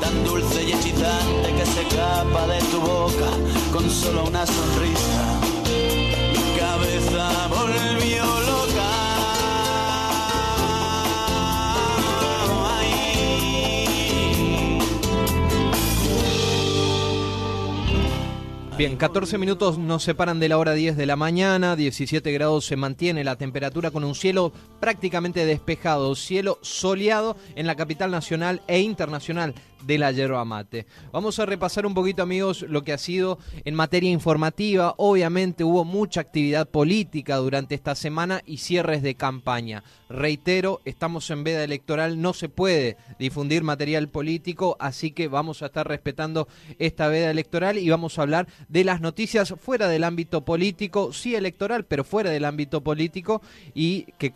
Tan 0.00 0.24
dulce 0.24 0.64
y 0.64 0.72
hechizante 0.72 1.54
que 1.56 1.66
se 1.66 1.82
escapa 1.82 2.46
de 2.46 2.58
tu 2.70 2.80
boca 2.80 3.30
con 3.72 3.88
solo 3.90 4.24
una 4.24 4.46
sonrisa. 4.46 5.22
Mi 6.32 6.58
cabeza 6.58 7.48
volvió 7.48 8.47
Bien, 18.78 18.96
14 18.96 19.38
minutos 19.38 19.76
nos 19.76 20.04
separan 20.04 20.38
de 20.38 20.48
la 20.48 20.56
hora 20.56 20.72
10 20.72 20.96
de 20.96 21.04
la 21.04 21.16
mañana, 21.16 21.74
17 21.74 22.30
grados 22.30 22.64
se 22.64 22.76
mantiene 22.76 23.24
la 23.24 23.34
temperatura 23.34 23.90
con 23.90 24.04
un 24.04 24.14
cielo 24.14 24.52
prácticamente 24.78 25.44
despejado, 25.44 26.14
cielo 26.14 26.60
soleado 26.62 27.36
en 27.56 27.66
la 27.66 27.74
capital 27.74 28.12
nacional 28.12 28.62
e 28.68 28.78
internacional 28.78 29.52
de 29.82 29.98
la 29.98 30.12
yerba 30.12 30.44
mate. 30.44 30.86
Vamos 31.12 31.38
a 31.38 31.46
repasar 31.46 31.86
un 31.86 31.94
poquito, 31.94 32.22
amigos, 32.22 32.62
lo 32.62 32.84
que 32.84 32.92
ha 32.92 32.98
sido 32.98 33.38
en 33.64 33.74
materia 33.74 34.10
informativa. 34.10 34.94
Obviamente 34.96 35.64
hubo 35.64 35.84
mucha 35.84 36.20
actividad 36.20 36.68
política 36.68 37.36
durante 37.36 37.74
esta 37.74 37.94
semana 37.94 38.42
y 38.46 38.58
cierres 38.58 39.02
de 39.02 39.14
campaña. 39.14 39.82
Reitero, 40.08 40.80
estamos 40.84 41.30
en 41.30 41.44
veda 41.44 41.64
electoral, 41.64 42.20
no 42.20 42.32
se 42.32 42.48
puede 42.48 42.96
difundir 43.18 43.62
material 43.62 44.08
político, 44.08 44.76
así 44.80 45.10
que 45.10 45.28
vamos 45.28 45.62
a 45.62 45.66
estar 45.66 45.86
respetando 45.86 46.48
esta 46.78 47.08
veda 47.08 47.30
electoral 47.30 47.78
y 47.78 47.90
vamos 47.90 48.18
a 48.18 48.22
hablar 48.22 48.48
de 48.68 48.84
las 48.84 49.00
noticias 49.00 49.54
fuera 49.60 49.88
del 49.88 50.04
ámbito 50.04 50.44
político, 50.44 51.12
sí 51.12 51.34
electoral, 51.34 51.84
pero 51.84 52.04
fuera 52.04 52.30
del 52.30 52.44
ámbito 52.44 52.82
político 52.82 53.42
y 53.74 54.04
que, 54.18 54.32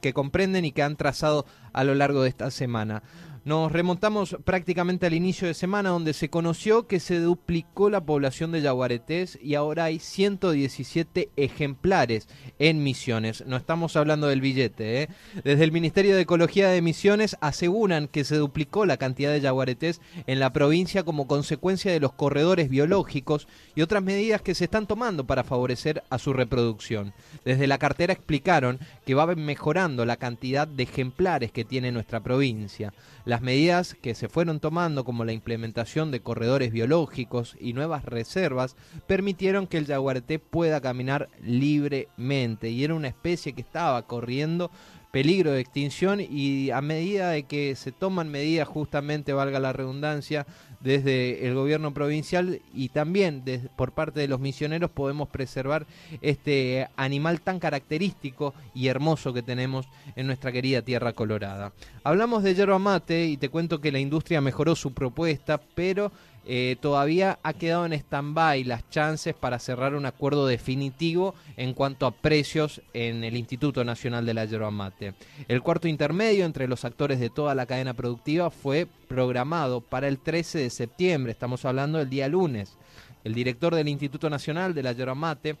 que 0.00 0.12
comprenden 0.12 0.64
y 0.64 0.72
que 0.72 0.82
han 0.82 0.96
trazado 0.96 1.46
a 1.72 1.84
lo 1.84 1.94
largo 1.94 2.22
de 2.22 2.28
esta 2.28 2.50
semana. 2.50 3.02
Nos 3.44 3.72
remontamos 3.72 4.36
prácticamente 4.44 5.06
al 5.06 5.14
inicio 5.14 5.48
de 5.48 5.54
semana 5.54 5.90
donde 5.90 6.12
se 6.12 6.28
conoció 6.28 6.86
que 6.86 7.00
se 7.00 7.20
duplicó 7.20 7.88
la 7.88 8.00
población 8.00 8.52
de 8.52 8.60
yaguaretés 8.60 9.38
y 9.42 9.54
ahora 9.54 9.84
hay 9.84 9.98
117 9.98 11.30
ejemplares 11.36 12.28
en 12.58 12.82
Misiones. 12.82 13.44
No 13.46 13.56
estamos 13.56 13.96
hablando 13.96 14.26
del 14.26 14.40
billete. 14.40 15.02
¿eh? 15.02 15.08
Desde 15.44 15.64
el 15.64 15.72
Ministerio 15.72 16.16
de 16.16 16.22
Ecología 16.22 16.68
de 16.68 16.82
Misiones 16.82 17.36
aseguran 17.40 18.08
que 18.08 18.24
se 18.24 18.36
duplicó 18.36 18.86
la 18.86 18.96
cantidad 18.96 19.32
de 19.32 19.40
yaguaretés 19.40 20.00
en 20.26 20.40
la 20.40 20.52
provincia 20.52 21.04
como 21.04 21.26
consecuencia 21.26 21.92
de 21.92 22.00
los 22.00 22.12
corredores 22.12 22.68
biológicos 22.68 23.48
y 23.74 23.82
otras 23.82 24.02
medidas 24.02 24.42
que 24.42 24.54
se 24.54 24.64
están 24.64 24.86
tomando 24.86 25.26
para 25.26 25.44
favorecer 25.44 26.02
a 26.10 26.18
su 26.18 26.32
reproducción. 26.32 27.12
Desde 27.44 27.66
la 27.66 27.78
cartera 27.78 28.12
explicaron 28.12 28.78
que 29.06 29.14
va 29.14 29.26
mejorando 29.34 30.04
la 30.04 30.16
cantidad 30.16 30.66
de 30.66 30.82
ejemplares 30.82 31.52
que 31.52 31.64
tiene 31.64 31.92
nuestra 31.92 32.20
provincia. 32.20 32.92
La 33.28 33.36
Las 33.36 33.42
medidas 33.42 33.94
que 34.00 34.14
se 34.14 34.30
fueron 34.30 34.58
tomando, 34.58 35.04
como 35.04 35.26
la 35.26 35.34
implementación 35.34 36.10
de 36.10 36.20
corredores 36.20 36.72
biológicos 36.72 37.56
y 37.60 37.74
nuevas 37.74 38.06
reservas, 38.06 38.74
permitieron 39.06 39.66
que 39.66 39.76
el 39.76 39.86
jaguarete 39.86 40.38
pueda 40.38 40.80
caminar 40.80 41.28
libremente 41.42 42.70
y 42.70 42.84
era 42.84 42.94
una 42.94 43.08
especie 43.08 43.52
que 43.52 43.60
estaba 43.60 44.06
corriendo 44.06 44.70
peligro 45.12 45.52
de 45.52 45.60
extinción 45.60 46.20
y 46.20 46.70
a 46.70 46.80
medida 46.80 47.30
de 47.30 47.42
que 47.42 47.76
se 47.76 47.92
toman 47.92 48.30
medidas 48.30 48.66
justamente, 48.66 49.32
valga 49.34 49.60
la 49.60 49.74
redundancia, 49.74 50.46
desde 50.80 51.46
el 51.46 51.54
gobierno 51.54 51.92
provincial 51.92 52.60
y 52.72 52.88
también 52.90 53.42
por 53.76 53.92
parte 53.92 54.20
de 54.20 54.28
los 54.28 54.40
misioneros 54.40 54.90
podemos 54.90 55.28
preservar 55.28 55.86
este 56.20 56.88
animal 56.96 57.40
tan 57.40 57.58
característico 57.58 58.54
y 58.74 58.88
hermoso 58.88 59.32
que 59.32 59.42
tenemos 59.42 59.86
en 60.16 60.26
nuestra 60.26 60.52
querida 60.52 60.82
tierra 60.82 61.12
colorada. 61.12 61.72
Hablamos 62.04 62.42
de 62.42 62.54
yerba 62.54 62.78
mate 62.78 63.26
y 63.26 63.36
te 63.36 63.48
cuento 63.48 63.80
que 63.80 63.92
la 63.92 63.98
industria 63.98 64.40
mejoró 64.40 64.76
su 64.76 64.92
propuesta, 64.92 65.60
pero 65.74 66.12
eh, 66.50 66.76
todavía 66.80 67.38
ha 67.42 67.52
quedado 67.52 67.84
en 67.84 67.92
stand-by 67.92 68.64
las 68.64 68.88
chances 68.88 69.34
para 69.34 69.58
cerrar 69.58 69.94
un 69.94 70.06
acuerdo 70.06 70.46
definitivo 70.46 71.34
en 71.58 71.74
cuanto 71.74 72.06
a 72.06 72.10
precios 72.10 72.80
en 72.94 73.22
el 73.22 73.36
Instituto 73.36 73.84
Nacional 73.84 74.24
de 74.24 74.32
la 74.32 74.46
Yerba 74.46 74.70
Mate. 74.70 75.12
El 75.46 75.60
cuarto 75.60 75.88
intermedio 75.88 76.46
entre 76.46 76.66
los 76.66 76.86
actores 76.86 77.20
de 77.20 77.28
toda 77.28 77.54
la 77.54 77.66
cadena 77.66 77.92
productiva 77.92 78.50
fue 78.50 78.86
programado 79.08 79.82
para 79.82 80.08
el 80.08 80.18
13 80.18 80.60
de 80.60 80.67
septiembre, 80.70 81.32
estamos 81.32 81.64
hablando 81.64 81.98
del 81.98 82.10
día 82.10 82.28
lunes. 82.28 82.76
El 83.24 83.34
director 83.34 83.74
del 83.74 83.88
Instituto 83.88 84.30
Nacional 84.30 84.74
de 84.74 84.82
la 84.82 84.92
Yerba 84.92 85.14
Mate 85.14 85.56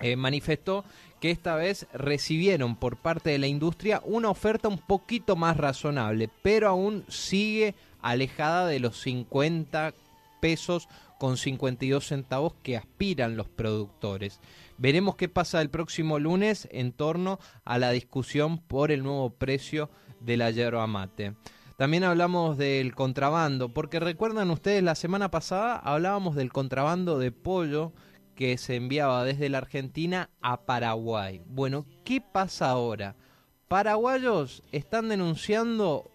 eh, 0.00 0.16
manifestó 0.16 0.84
que 1.20 1.30
esta 1.30 1.54
vez 1.56 1.86
recibieron 1.92 2.76
por 2.76 2.96
parte 2.96 3.30
de 3.30 3.38
la 3.38 3.46
industria 3.46 4.00
una 4.04 4.30
oferta 4.30 4.68
un 4.68 4.78
poquito 4.78 5.36
más 5.36 5.56
razonable, 5.56 6.30
pero 6.42 6.68
aún 6.68 7.04
sigue 7.08 7.74
alejada 8.00 8.66
de 8.66 8.80
los 8.80 9.00
50 9.00 9.94
pesos 10.40 10.88
con 11.18 11.36
52 11.36 12.06
centavos 12.06 12.54
que 12.62 12.78
aspiran 12.78 13.36
los 13.36 13.48
productores. 13.48 14.40
Veremos 14.78 15.16
qué 15.16 15.28
pasa 15.28 15.60
el 15.60 15.68
próximo 15.68 16.18
lunes 16.18 16.66
en 16.72 16.92
torno 16.92 17.38
a 17.66 17.78
la 17.78 17.90
discusión 17.90 18.58
por 18.58 18.90
el 18.90 19.02
nuevo 19.02 19.28
precio 19.28 19.90
de 20.20 20.38
la 20.38 20.50
yerba 20.50 20.86
mate. 20.86 21.34
También 21.80 22.04
hablamos 22.04 22.58
del 22.58 22.94
contrabando, 22.94 23.72
porque 23.72 24.00
recuerdan 24.00 24.50
ustedes 24.50 24.82
la 24.82 24.94
semana 24.94 25.30
pasada 25.30 25.76
hablábamos 25.76 26.36
del 26.36 26.52
contrabando 26.52 27.18
de 27.18 27.32
pollo 27.32 27.94
que 28.34 28.58
se 28.58 28.76
enviaba 28.76 29.24
desde 29.24 29.48
la 29.48 29.56
Argentina 29.56 30.28
a 30.42 30.66
Paraguay. 30.66 31.40
Bueno, 31.46 31.86
¿qué 32.04 32.20
pasa 32.20 32.68
ahora? 32.68 33.16
Paraguayos 33.66 34.62
están 34.72 35.08
denunciando 35.08 36.10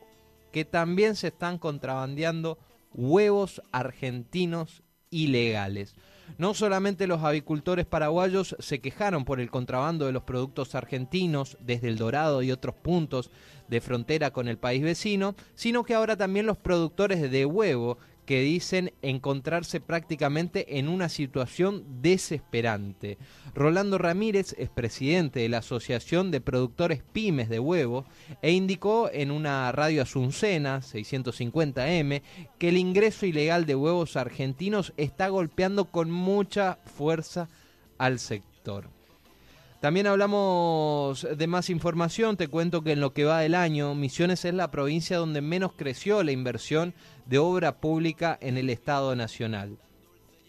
que 0.52 0.66
también 0.66 1.16
se 1.16 1.30
están 1.30 1.58
contrabandeando 1.58 2.60
huevos 2.94 3.64
argentinos 3.72 4.84
ilegales. 5.10 5.96
No 6.38 6.54
solamente 6.54 7.08
los 7.08 7.24
avicultores 7.24 7.86
paraguayos 7.86 8.56
se 8.60 8.80
quejaron 8.80 9.26
por 9.26 9.40
el 9.40 9.50
contrabando 9.50 10.06
de 10.06 10.12
los 10.12 10.24
productos 10.24 10.76
argentinos 10.76 11.58
desde 11.62 11.88
El 11.88 11.98
Dorado 11.98 12.42
y 12.42 12.52
otros 12.52 12.76
puntos 12.76 13.32
de 13.68 13.82
frontera 13.82 14.32
con 14.32 14.48
el 14.48 14.58
país 14.58 14.84
vecino, 14.84 15.36
sino 15.56 15.84
que 15.84 15.94
ahora 15.94 16.18
también 16.18 16.46
los 16.46 16.58
productores 16.58 17.32
de 17.32 17.46
huevo 17.46 17.98
que 18.26 18.42
dicen 18.42 18.94
encontrarse 19.02 19.80
prácticamente 19.80 20.78
en 20.78 20.90
una 20.90 21.10
situación 21.10 21.84
desesperante. 22.02 23.18
Rolando 23.54 23.98
Ramírez 23.98 24.56
es 24.58 24.70
presidente 24.70 25.40
de 25.40 25.50
la 25.50 25.60
Asociación 25.60 26.32
de 26.32 26.42
Productores 26.42 27.04
Pymes 27.14 27.50
de 27.50 27.60
Huevo 27.60 28.06
e 28.42 28.52
indicó 28.52 29.10
en 29.12 29.32
una 29.32 29.72
radio 29.72 30.02
asuncena 30.02 30.82
650M 30.82 32.22
que 32.58 32.70
el 32.70 32.78
ingreso 32.78 33.26
ilegal 33.26 33.66
de 33.66 33.76
huevos 33.76 34.16
argentinos 34.16 34.94
está 34.98 35.30
golpeando 35.30 35.86
con 35.86 36.12
mucha 36.12 36.80
fuerza 36.86 37.48
al 37.98 38.20
sector. 38.20 38.95
También 39.86 40.08
hablamos 40.08 41.28
de 41.38 41.46
más 41.46 41.70
información, 41.70 42.38
te 42.38 42.48
cuento 42.48 42.82
que 42.82 42.94
en 42.94 43.00
lo 43.00 43.14
que 43.14 43.24
va 43.24 43.42
del 43.42 43.54
año, 43.54 43.94
Misiones 43.94 44.44
es 44.44 44.56
la 44.56 44.72
provincia 44.72 45.18
donde 45.18 45.42
menos 45.42 45.74
creció 45.78 46.24
la 46.24 46.32
inversión 46.32 46.96
de 47.28 47.38
obra 47.38 47.80
pública 47.80 48.36
en 48.42 48.58
el 48.58 48.72
Estado 48.72 49.16
Nacional. 49.16 49.78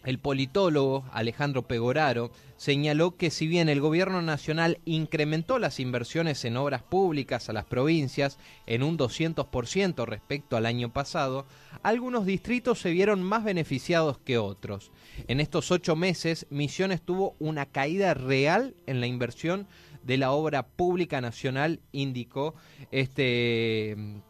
El 0.07 0.19
politólogo 0.19 1.03
Alejandro 1.11 1.67
Pegoraro 1.67 2.31
señaló 2.55 3.17
que 3.17 3.29
si 3.29 3.45
bien 3.45 3.67
el 3.67 3.81
gobierno 3.81 4.21
nacional 4.21 4.79
incrementó 4.85 5.59
las 5.59 5.81
inversiones 5.81 6.45
en 6.45 6.55
obras 6.55 6.81
públicas 6.81 7.49
a 7.49 7.53
las 7.53 7.65
provincias 7.65 8.39
en 8.67 8.83
un 8.83 8.97
200% 8.97 10.05
respecto 10.05 10.55
al 10.55 10.65
año 10.65 10.93
pasado, 10.93 11.45
algunos 11.83 12.25
distritos 12.25 12.79
se 12.79 12.91
vieron 12.91 13.21
más 13.21 13.43
beneficiados 13.43 14.17
que 14.17 14.37
otros. 14.37 14.93
En 15.27 15.41
estos 15.41 15.71
ocho 15.71 15.97
meses, 15.97 16.47
Misiones 16.49 17.01
tuvo 17.01 17.35
una 17.39 17.65
caída 17.65 18.13
real 18.13 18.75
en 18.85 19.01
la 19.01 19.07
inversión 19.07 19.67
de 20.03 20.15
la 20.15 20.31
obra 20.31 20.65
pública 20.65 21.19
nacional, 21.19 21.81
indicó 21.91 22.55
este 22.91 24.21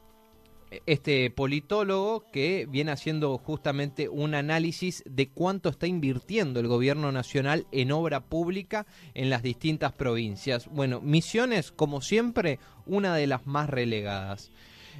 este 0.86 1.30
politólogo 1.30 2.26
que 2.32 2.68
viene 2.70 2.92
haciendo 2.92 3.38
justamente 3.38 4.10
un 4.10 4.36
análisis 4.36 5.04
de 5.06 5.30
cuánto 5.30 5.70
está 5.70 5.88
invirtiendo 5.88 6.60
el 6.60 6.68
gobierno 6.68 7.12
nacional 7.12 7.68
en 7.72 7.92
obra 7.92 8.22
pública 8.22 8.86
en 9.14 9.30
las 9.30 9.44
distintas 9.44 9.94
provincias. 9.94 10.68
Bueno, 10.68 11.02
Misiones, 11.02 11.72
como 11.72 12.02
siempre, 12.02 12.60
una 12.86 13.16
de 13.16 13.28
las 13.28 13.46
más 13.48 13.70
relegadas. 13.70 14.52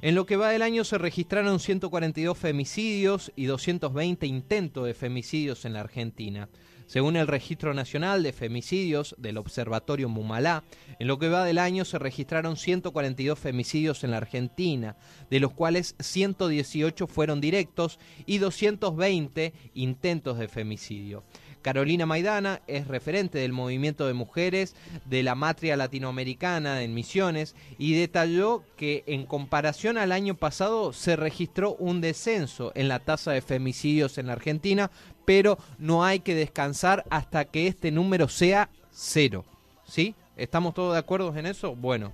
En 0.02 0.14
lo 0.14 0.26
que 0.28 0.38
va 0.38 0.52
del 0.52 0.62
año 0.62 0.84
se 0.84 1.00
registraron 1.00 1.60
142 1.60 2.38
femicidios 2.38 3.32
y 3.36 3.46
220 3.46 4.28
intentos 4.28 4.86
de 4.86 4.94
femicidios 4.94 5.66
en 5.66 5.74
la 5.74 5.82
Argentina. 5.82 6.50
Según 6.88 7.18
el 7.18 7.28
Registro 7.28 7.74
Nacional 7.74 8.24
de 8.24 8.32
Femicidios 8.32 9.14
del 9.18 9.38
Observatorio 9.38 10.08
Mumalá, 10.08 10.64
en 11.00 11.08
lo 11.08 11.20
que 11.20 11.28
va 11.28 11.44
del 11.44 11.58
año 11.58 11.84
se 11.84 12.00
registraron 12.00 12.56
142 12.56 13.38
femicidios 13.38 14.06
en 14.06 14.12
la 14.12 14.18
Argentina, 14.18 14.96
de 15.30 15.42
los 15.42 15.52
cuales 15.52 15.96
118 16.00 17.08
fueron 17.08 17.42
directos 17.42 18.00
y 18.26 18.38
220 18.38 19.54
intentos 19.74 20.40
de 20.40 20.48
femicidio. 20.48 21.24
Carolina 21.62 22.06
Maidana 22.06 22.62
es 22.68 22.88
referente 22.88 23.40
del 23.40 23.52
movimiento 23.52 24.08
de 24.08 24.14
mujeres 24.14 24.74
de 25.04 25.22
la 25.24 25.36
matria 25.36 25.76
latinoamericana 25.76 26.82
en 26.82 26.94
Misiones 26.94 27.56
y 27.78 27.94
detalló 27.94 28.64
que 28.78 29.04
en 29.08 29.26
comparación 29.26 29.98
al 29.98 30.14
año 30.14 30.36
pasado 30.36 30.94
se 30.94 31.18
registró 31.18 31.76
un 31.76 32.00
descenso 32.00 32.72
en 32.76 32.88
la 32.88 33.00
tasa 33.00 33.32
de 33.32 33.42
femicidios 33.42 34.18
en 34.18 34.28
la 34.28 34.34
Argentina, 34.34 34.92
pero 35.28 35.58
no 35.78 36.06
hay 36.06 36.22
que 36.22 36.34
descansar 36.36 37.04
hasta 37.10 37.44
que 37.44 37.68
este 37.68 37.92
número 37.92 38.30
sea 38.30 38.70
cero. 38.92 39.44
¿Sí? 39.86 40.16
¿Estamos 40.38 40.74
todos 40.74 40.94
de 40.94 41.00
acuerdo 41.00 41.36
en 41.36 41.46
eso? 41.48 41.76
Bueno. 41.76 42.14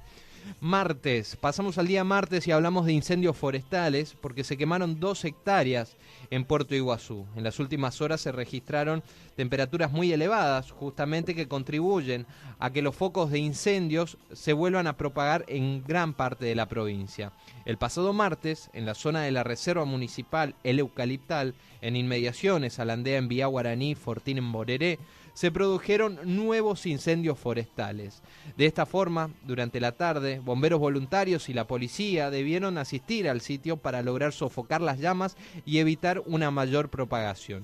Martes, 0.60 1.36
pasamos 1.36 1.78
al 1.78 1.88
día 1.88 2.04
martes 2.04 2.48
y 2.48 2.52
hablamos 2.52 2.86
de 2.86 2.94
incendios 2.94 3.38
forestales 3.38 4.16
porque 4.20 4.44
se 4.44 4.58
quemaron 4.58 5.00
dos 5.00 5.26
hectáreas 5.26 5.98
en 6.30 6.46
Puerto 6.46 6.76
Iguazú. 6.76 7.26
En 7.36 7.44
las 7.44 7.60
últimas 7.60 8.02
horas 8.02 8.22
se 8.22 8.32
registraron 8.32 9.04
temperaturas 9.36 9.92
muy 9.92 10.12
elevadas, 10.14 10.72
justamente 10.72 11.36
que 11.36 11.48
contribuyen 11.48 12.26
a 12.60 12.72
que 12.72 12.82
los 12.82 12.96
focos 12.96 13.32
de 13.32 13.40
incendios 13.40 14.18
se 14.32 14.54
vuelvan 14.54 14.88
a 14.88 14.98
propagar 14.98 15.46
en 15.48 15.84
gran 15.84 16.14
parte 16.14 16.46
de 16.46 16.56
la 16.56 16.68
provincia. 16.68 17.32
El 17.66 17.78
pasado 17.78 18.14
martes, 18.14 18.70
en 18.74 18.86
la 18.86 18.96
zona 18.96 19.22
de 19.22 19.32
la 19.32 19.44
Reserva 19.44 19.86
Municipal 19.86 20.56
El 20.64 20.80
Eucaliptal, 20.80 21.56
en 21.82 21.96
inmediaciones 21.96 22.80
a 22.80 22.86
la 22.86 22.94
aldea 22.94 23.18
en 23.18 23.28
Vía 23.28 23.48
Guaraní, 23.48 23.96
Fortín 23.96 24.38
en 24.38 24.52
Boreré, 24.52 25.00
se 25.34 25.52
produjeron 25.52 26.20
nuevos 26.24 26.86
incendios 26.86 27.40
forestales. 27.40 28.22
De 28.58 28.66
esta 28.66 28.86
forma, 28.86 29.32
durante 29.44 29.80
la 29.80 29.94
tarde, 29.94 30.40
bomberos 30.40 30.80
voluntarios 30.80 31.50
y 31.50 31.54
la 31.54 31.66
policía 31.66 32.30
debieron 32.30 32.78
asistir 32.78 33.28
al 33.28 33.42
sitio 33.42 33.78
para 33.78 34.02
lograr 34.02 34.34
sofocar 34.34 34.82
las 34.82 35.00
llamas 35.00 35.36
y 35.66 35.80
evitar 35.80 36.22
una 36.26 36.52
mayor 36.52 36.90
propagación. 36.90 37.64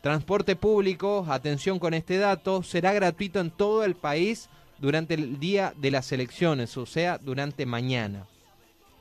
Transporte 0.00 0.56
público, 0.56 1.26
atención 1.28 1.78
con 1.78 1.92
este 1.92 2.18
dato, 2.18 2.62
será 2.62 2.92
gratuito 2.92 3.40
en 3.40 3.50
todo 3.50 3.84
el 3.84 3.94
país 3.94 4.48
durante 4.78 5.14
el 5.14 5.40
día 5.40 5.74
de 5.76 5.90
las 5.90 6.12
elecciones, 6.12 6.76
o 6.76 6.86
sea, 6.86 7.18
durante 7.18 7.66
mañana. 7.66 8.26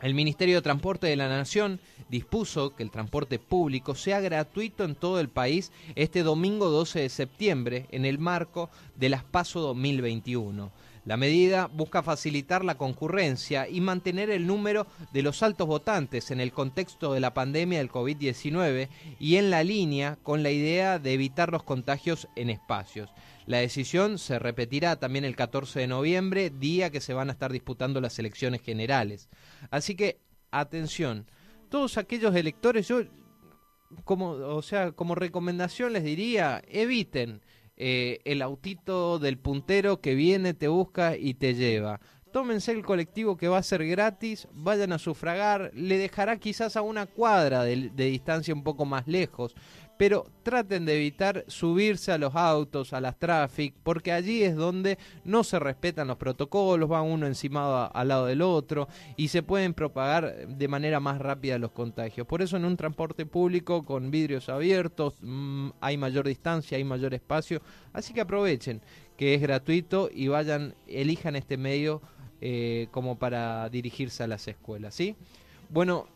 El 0.05 0.13
Ministerio 0.13 0.57
de 0.57 0.61
Transporte 0.61 1.07
de 1.07 1.15
la 1.15 1.27
Nación 1.27 1.79
dispuso 2.09 2.75
que 2.75 2.83
el 2.83 2.91
transporte 2.91 3.39
público 3.39 3.95
sea 3.95 4.19
gratuito 4.19 4.83
en 4.83 4.93
todo 4.93 5.19
el 5.19 5.29
país 5.29 5.71
este 5.95 6.21
domingo 6.21 6.69
12 6.69 6.99
de 6.99 7.09
septiembre 7.09 7.87
en 7.89 8.05
el 8.05 8.19
marco 8.19 8.69
de 8.95 9.09
las 9.09 9.23
PASO 9.23 9.61
2021. 9.61 10.71
La 11.05 11.17
medida 11.17 11.71
busca 11.73 12.03
facilitar 12.03 12.63
la 12.63 12.77
concurrencia 12.77 13.67
y 13.67 13.81
mantener 13.81 14.29
el 14.29 14.45
número 14.45 14.85
de 15.11 15.23
los 15.23 15.41
altos 15.41 15.65
votantes 15.65 16.29
en 16.29 16.39
el 16.39 16.51
contexto 16.51 17.11
de 17.11 17.19
la 17.19 17.33
pandemia 17.33 17.79
del 17.79 17.91
COVID-19 17.91 18.89
y 19.19 19.37
en 19.37 19.49
la 19.49 19.63
línea 19.63 20.19
con 20.21 20.43
la 20.43 20.51
idea 20.51 20.99
de 20.99 21.13
evitar 21.13 21.51
los 21.51 21.63
contagios 21.63 22.27
en 22.35 22.51
espacios. 22.51 23.09
La 23.45 23.58
decisión 23.60 24.17
se 24.17 24.39
repetirá 24.39 24.95
también 24.95 25.23
el 25.23 25.36
14 25.36 25.81
de 25.81 25.88
noviembre, 25.88 26.49
día 26.49 26.89
que 26.89 27.01
se 27.01 27.13
van 27.13 27.29
a 27.29 27.34
estar 27.34 27.51
disputando 27.51 28.01
las 28.01 28.17
elecciones 28.17 28.62
generales. 28.62 29.29
Así 29.69 29.95
que, 29.95 30.19
atención, 30.51 31.27
todos 31.69 31.97
aquellos 31.97 32.36
electores, 32.36 32.88
yo 32.88 33.03
como, 34.03 34.31
o 34.31 34.62
sea, 34.62 34.91
como 34.91 35.15
recomendación 35.15 35.93
les 35.93 36.03
diría, 36.03 36.62
eviten 36.67 37.41
eh, 37.77 38.19
el 38.25 38.41
autito 38.41 39.19
del 39.19 39.38
puntero 39.38 40.01
que 40.01 40.15
viene, 40.15 40.53
te 40.53 40.67
busca 40.67 41.15
y 41.17 41.36
te 41.36 41.53
lleva. 41.53 41.99
Tómense 42.31 42.73
el 42.73 42.84
colectivo 42.84 43.38
que 43.38 43.47
va 43.47 43.60
a 43.60 43.63
ser 43.63 43.86
gratis, 43.86 44.47
vayan 44.51 44.91
a 44.91 44.99
sufragar, 44.99 45.71
le 45.73 45.97
dejará 45.97 46.38
quizás 46.38 46.75
a 46.75 46.81
una 46.81 47.05
cuadra 47.05 47.63
de 47.63 47.89
distancia 47.95 48.53
un 48.53 48.63
poco 48.63 48.84
más 48.84 49.08
lejos, 49.08 49.55
pero 49.97 50.27
traten 50.43 50.86
de 50.86 50.95
evitar 50.95 51.45
subirse 51.47 52.12
a 52.12 52.17
los 52.17 52.36
autos, 52.36 52.93
a 52.93 53.01
las 53.01 53.17
traffic, 53.17 53.73
porque 53.84 54.12
allí 54.12 54.43
es 54.43 54.55
donde 54.55 54.97
no 55.23 55.43
se 55.43 55.60
respetan 55.60 56.08
los 56.08 56.17
protocolos, 56.17 56.91
va 56.91 57.01
uno 57.01 57.27
encima 57.27 57.88
al 57.88 58.08
lado 58.08 58.25
del 58.25 58.41
otro 58.41 58.88
y 59.15 59.29
se 59.29 59.43
pueden 59.43 59.73
propagar 59.73 60.47
de 60.47 60.67
manera 60.67 60.99
más 60.99 61.19
rápida 61.19 61.58
los 61.58 61.71
contagios. 61.71 62.27
Por 62.27 62.41
eso 62.41 62.58
en 62.58 62.65
un 62.65 62.77
transporte 62.77 63.25
público 63.25 63.86
con 63.86 64.12
vidrios 64.12 64.49
abiertos 64.49 65.15
mm, 65.21 65.69
hay 65.79 65.97
mayor 65.97 66.27
distancia, 66.27 66.77
hay 66.77 66.84
mayor 66.84 67.13
espacio, 67.13 67.62
así 67.93 68.13
que 68.13 68.21
aprovechen 68.21 68.81
que 69.17 69.34
es 69.34 69.41
gratuito 69.41 70.10
y 70.13 70.27
vayan, 70.27 70.75
elijan 70.88 71.36
este 71.36 71.58
medio 71.58 72.01
eh, 72.41 72.88
como 72.91 73.17
para 73.17 73.69
dirigirse 73.69 74.23
a 74.23 74.27
las 74.27 74.47
escuelas, 74.47 74.93
¿sí? 74.93 75.15
Bueno, 75.69 76.08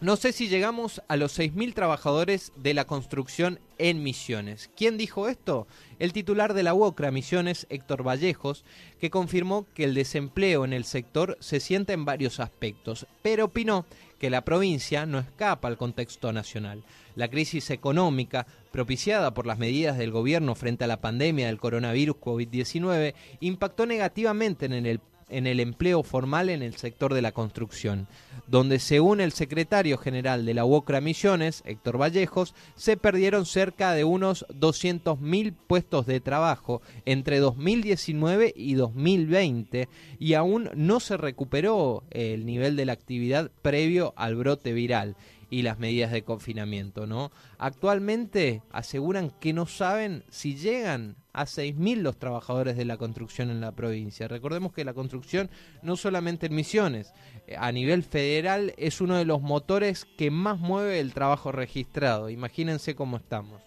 no 0.00 0.16
sé 0.16 0.32
si 0.32 0.48
llegamos 0.48 1.00
a 1.08 1.16
los 1.16 1.38
6.000 1.38 1.72
trabajadores 1.72 2.52
de 2.54 2.74
la 2.74 2.86
construcción 2.86 3.60
en 3.78 4.02
Misiones. 4.02 4.70
¿Quién 4.76 4.98
dijo 4.98 5.26
esto? 5.26 5.66
El 5.98 6.12
titular 6.12 6.52
de 6.52 6.62
la 6.62 6.74
UOCRA 6.74 7.10
Misiones, 7.10 7.66
Héctor 7.70 8.06
Vallejos, 8.06 8.64
que 9.00 9.08
confirmó 9.08 9.66
que 9.74 9.84
el 9.84 9.94
desempleo 9.94 10.66
en 10.66 10.74
el 10.74 10.84
sector 10.84 11.38
se 11.40 11.60
siente 11.60 11.94
en 11.94 12.04
varios 12.04 12.40
aspectos, 12.40 13.06
pero 13.22 13.46
opinó 13.46 13.86
que 14.18 14.28
la 14.28 14.44
provincia 14.44 15.06
no 15.06 15.18
escapa 15.18 15.68
al 15.68 15.78
contexto 15.78 16.30
nacional. 16.30 16.84
La 17.14 17.28
crisis 17.28 17.70
económica, 17.70 18.46
propiciada 18.72 19.32
por 19.32 19.46
las 19.46 19.58
medidas 19.58 19.96
del 19.96 20.10
gobierno 20.10 20.54
frente 20.54 20.84
a 20.84 20.88
la 20.88 21.00
pandemia 21.00 21.46
del 21.46 21.58
coronavirus 21.58 22.16
COVID-19, 22.16 23.14
impactó 23.40 23.86
negativamente 23.86 24.66
en 24.66 24.74
el 24.74 25.00
en 25.28 25.46
el 25.46 25.60
empleo 25.60 26.02
formal 26.02 26.50
en 26.50 26.62
el 26.62 26.76
sector 26.76 27.12
de 27.14 27.22
la 27.22 27.32
construcción, 27.32 28.06
donde 28.46 28.78
según 28.78 29.20
el 29.20 29.32
secretario 29.32 29.98
general 29.98 30.46
de 30.46 30.54
la 30.54 30.64
UOCRA 30.64 31.00
Misiones, 31.00 31.62
Héctor 31.66 32.00
Vallejos, 32.00 32.54
se 32.76 32.96
perdieron 32.96 33.46
cerca 33.46 33.92
de 33.92 34.04
unos 34.04 34.46
200.000 34.48 35.54
puestos 35.66 36.06
de 36.06 36.20
trabajo 36.20 36.80
entre 37.04 37.38
2019 37.38 38.52
y 38.56 38.74
2020 38.74 39.88
y 40.18 40.34
aún 40.34 40.70
no 40.74 41.00
se 41.00 41.16
recuperó 41.16 42.04
el 42.10 42.46
nivel 42.46 42.76
de 42.76 42.86
la 42.86 42.92
actividad 42.92 43.50
previo 43.62 44.14
al 44.16 44.36
brote 44.36 44.72
viral 44.72 45.16
y 45.48 45.62
las 45.62 45.78
medidas 45.78 46.10
de 46.10 46.22
confinamiento, 46.22 47.06
¿no? 47.06 47.30
Actualmente 47.58 48.62
aseguran 48.70 49.30
que 49.30 49.52
no 49.52 49.66
saben 49.66 50.24
si 50.28 50.56
llegan 50.56 51.16
a 51.32 51.44
6.000 51.44 51.98
los 51.98 52.18
trabajadores 52.18 52.76
de 52.76 52.84
la 52.84 52.96
construcción 52.96 53.50
en 53.50 53.60
la 53.60 53.72
provincia. 53.72 54.26
Recordemos 54.26 54.72
que 54.72 54.84
la 54.84 54.94
construcción 54.94 55.50
no 55.82 55.96
solamente 55.96 56.46
en 56.46 56.54
Misiones, 56.54 57.12
eh, 57.46 57.56
a 57.58 57.70
nivel 57.72 58.02
federal 58.02 58.74
es 58.76 59.00
uno 59.00 59.16
de 59.16 59.24
los 59.24 59.42
motores 59.42 60.04
que 60.04 60.30
más 60.30 60.58
mueve 60.58 60.98
el 60.98 61.12
trabajo 61.12 61.52
registrado. 61.52 62.30
Imagínense 62.30 62.94
cómo 62.94 63.18
estamos. 63.18 63.62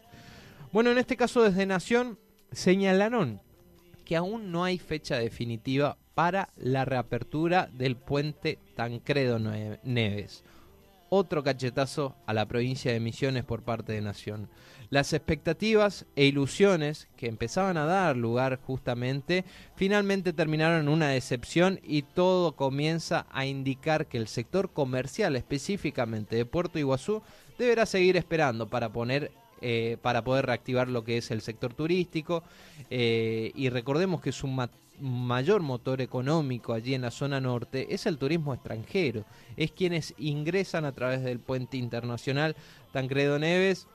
Bueno, 0.71 0.91
en 0.91 0.97
este 0.97 1.15
caso 1.15 1.43
desde 1.43 1.65
Nación 1.65 2.19
señalaron 2.51 3.41
que 4.03 4.15
aún 4.15 4.51
no 4.51 4.63
hay 4.63 4.79
fecha 4.79 5.17
definitiva 5.17 5.97
para 6.15 6.49
la 6.57 6.83
reapertura 6.83 7.69
del 7.71 7.95
puente 7.95 8.59
Tancredo 8.75 9.39
Neves 9.39 10.43
otro 11.09 11.43
cachetazo 11.43 12.15
a 12.25 12.33
la 12.33 12.47
provincia 12.47 12.91
de 12.91 12.99
Misiones 12.99 13.43
por 13.43 13.63
parte 13.63 13.93
de 13.93 14.01
Nación. 14.01 14.49
Las 14.89 15.13
expectativas 15.13 16.07
e 16.15 16.25
ilusiones 16.25 17.07
que 17.15 17.27
empezaban 17.27 17.77
a 17.77 17.85
dar 17.85 18.17
lugar 18.17 18.59
justamente 18.65 19.45
finalmente 19.75 20.33
terminaron 20.33 20.81
en 20.81 20.89
una 20.89 21.09
decepción 21.09 21.79
y 21.83 22.01
todo 22.01 22.55
comienza 22.55 23.27
a 23.31 23.45
indicar 23.45 24.07
que 24.07 24.17
el 24.17 24.27
sector 24.27 24.71
comercial 24.71 25.35
específicamente 25.35 26.35
de 26.35 26.45
Puerto 26.45 26.79
Iguazú 26.79 27.21
deberá 27.59 27.85
seguir 27.85 28.17
esperando 28.17 28.67
para 28.67 28.89
poner 28.89 29.31
eh, 29.61 29.97
para 30.01 30.23
poder 30.23 30.45
reactivar 30.45 30.87
lo 30.87 31.03
que 31.03 31.17
es 31.17 31.31
el 31.31 31.41
sector 31.41 31.73
turístico 31.73 32.43
eh, 32.89 33.51
y 33.55 33.67
recordemos 33.67 34.21
que 34.21 34.29
es 34.29 34.41
un 34.41 34.55
mayor 34.99 35.61
motor 35.61 36.01
económico 36.01 36.73
allí 36.73 36.93
en 36.93 37.01
la 37.01 37.11
zona 37.11 37.39
norte 37.39 37.93
es 37.93 38.05
el 38.05 38.17
turismo 38.17 38.53
extranjero, 38.53 39.25
es 39.57 39.71
quienes 39.71 40.13
ingresan 40.17 40.85
a 40.85 40.91
través 40.91 41.23
del 41.23 41.39
puente 41.39 41.77
internacional 41.77 42.55
Tancredo 42.91 43.39
Neves 43.39 43.87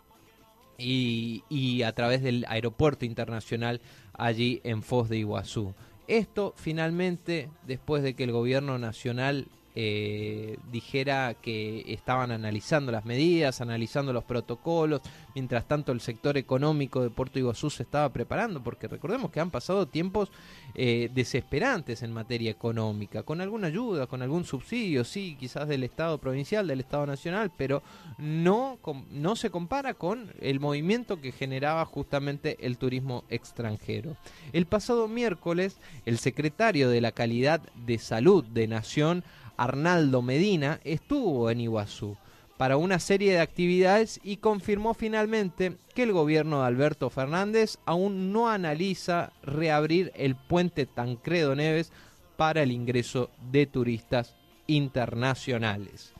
y, 0.78 1.82
a 1.82 1.92
través 1.92 2.22
del 2.22 2.44
aeropuerto 2.48 3.04
internacional 3.04 3.80
allí 4.12 4.60
en 4.64 4.82
Foz 4.82 5.08
de 5.08 5.18
Iguazú. 5.18 5.74
Esto 6.08 6.52
finalmente, 6.56 7.48
después 7.66 8.02
de 8.02 8.14
que 8.14 8.24
el 8.24 8.32
gobierno 8.32 8.78
nacional 8.78 9.46
eh, 9.76 10.56
dijera 10.70 11.34
que 11.34 11.84
estaban 11.88 12.30
analizando 12.30 12.92
las 12.92 13.04
medidas, 13.04 13.60
analizando 13.60 14.12
los 14.12 14.22
protocolos, 14.22 15.00
mientras 15.34 15.66
tanto 15.66 15.90
el 15.90 16.00
sector 16.00 16.36
económico 16.36 17.02
de 17.02 17.10
Puerto 17.10 17.38
Iguazú 17.38 17.70
se 17.70 17.82
estaba 17.82 18.08
preparando, 18.12 18.62
porque 18.62 18.86
recordemos 18.86 19.32
que 19.32 19.40
han 19.40 19.50
pasado 19.50 19.86
tiempos 19.86 20.30
eh, 20.74 21.10
desesperantes 21.12 22.02
en 22.02 22.12
materia 22.12 22.50
económica, 22.50 23.24
con 23.24 23.40
alguna 23.40 23.66
ayuda, 23.66 24.06
con 24.06 24.22
algún 24.22 24.44
subsidio, 24.44 25.04
sí, 25.04 25.36
quizás 25.38 25.66
del 25.66 25.82
Estado 25.82 26.18
provincial, 26.18 26.68
del 26.68 26.80
Estado 26.80 27.06
nacional, 27.06 27.50
pero 27.56 27.82
no, 28.18 28.78
no 29.10 29.34
se 29.34 29.50
compara 29.50 29.94
con 29.94 30.32
el 30.40 30.60
movimiento 30.60 31.20
que 31.20 31.32
generaba 31.32 31.84
justamente 31.84 32.56
el 32.60 32.78
turismo 32.78 33.24
extranjero. 33.28 34.16
El 34.52 34.66
pasado 34.66 35.08
miércoles, 35.08 35.78
el 36.06 36.18
secretario 36.18 36.88
de 36.88 37.00
la 37.00 37.12
Calidad 37.12 37.60
de 37.86 37.98
Salud 37.98 38.44
de 38.44 38.68
Nación, 38.68 39.24
Arnaldo 39.56 40.22
Medina, 40.22 40.80
estuvo 40.84 41.50
en 41.50 41.60
Iguazú 41.60 42.16
para 42.56 42.76
una 42.76 42.98
serie 42.98 43.32
de 43.32 43.40
actividades 43.40 44.20
y 44.22 44.36
confirmó 44.36 44.94
finalmente 44.94 45.76
que 45.94 46.04
el 46.04 46.12
gobierno 46.12 46.60
de 46.60 46.66
Alberto 46.66 47.10
Fernández 47.10 47.78
aún 47.84 48.32
no 48.32 48.48
analiza 48.48 49.32
reabrir 49.42 50.12
el 50.14 50.36
puente 50.36 50.86
Tancredo 50.86 51.54
Neves 51.54 51.92
para 52.36 52.62
el 52.62 52.70
ingreso 52.70 53.30
de 53.50 53.66
turistas 53.66 54.34
internacionales. 54.66 56.12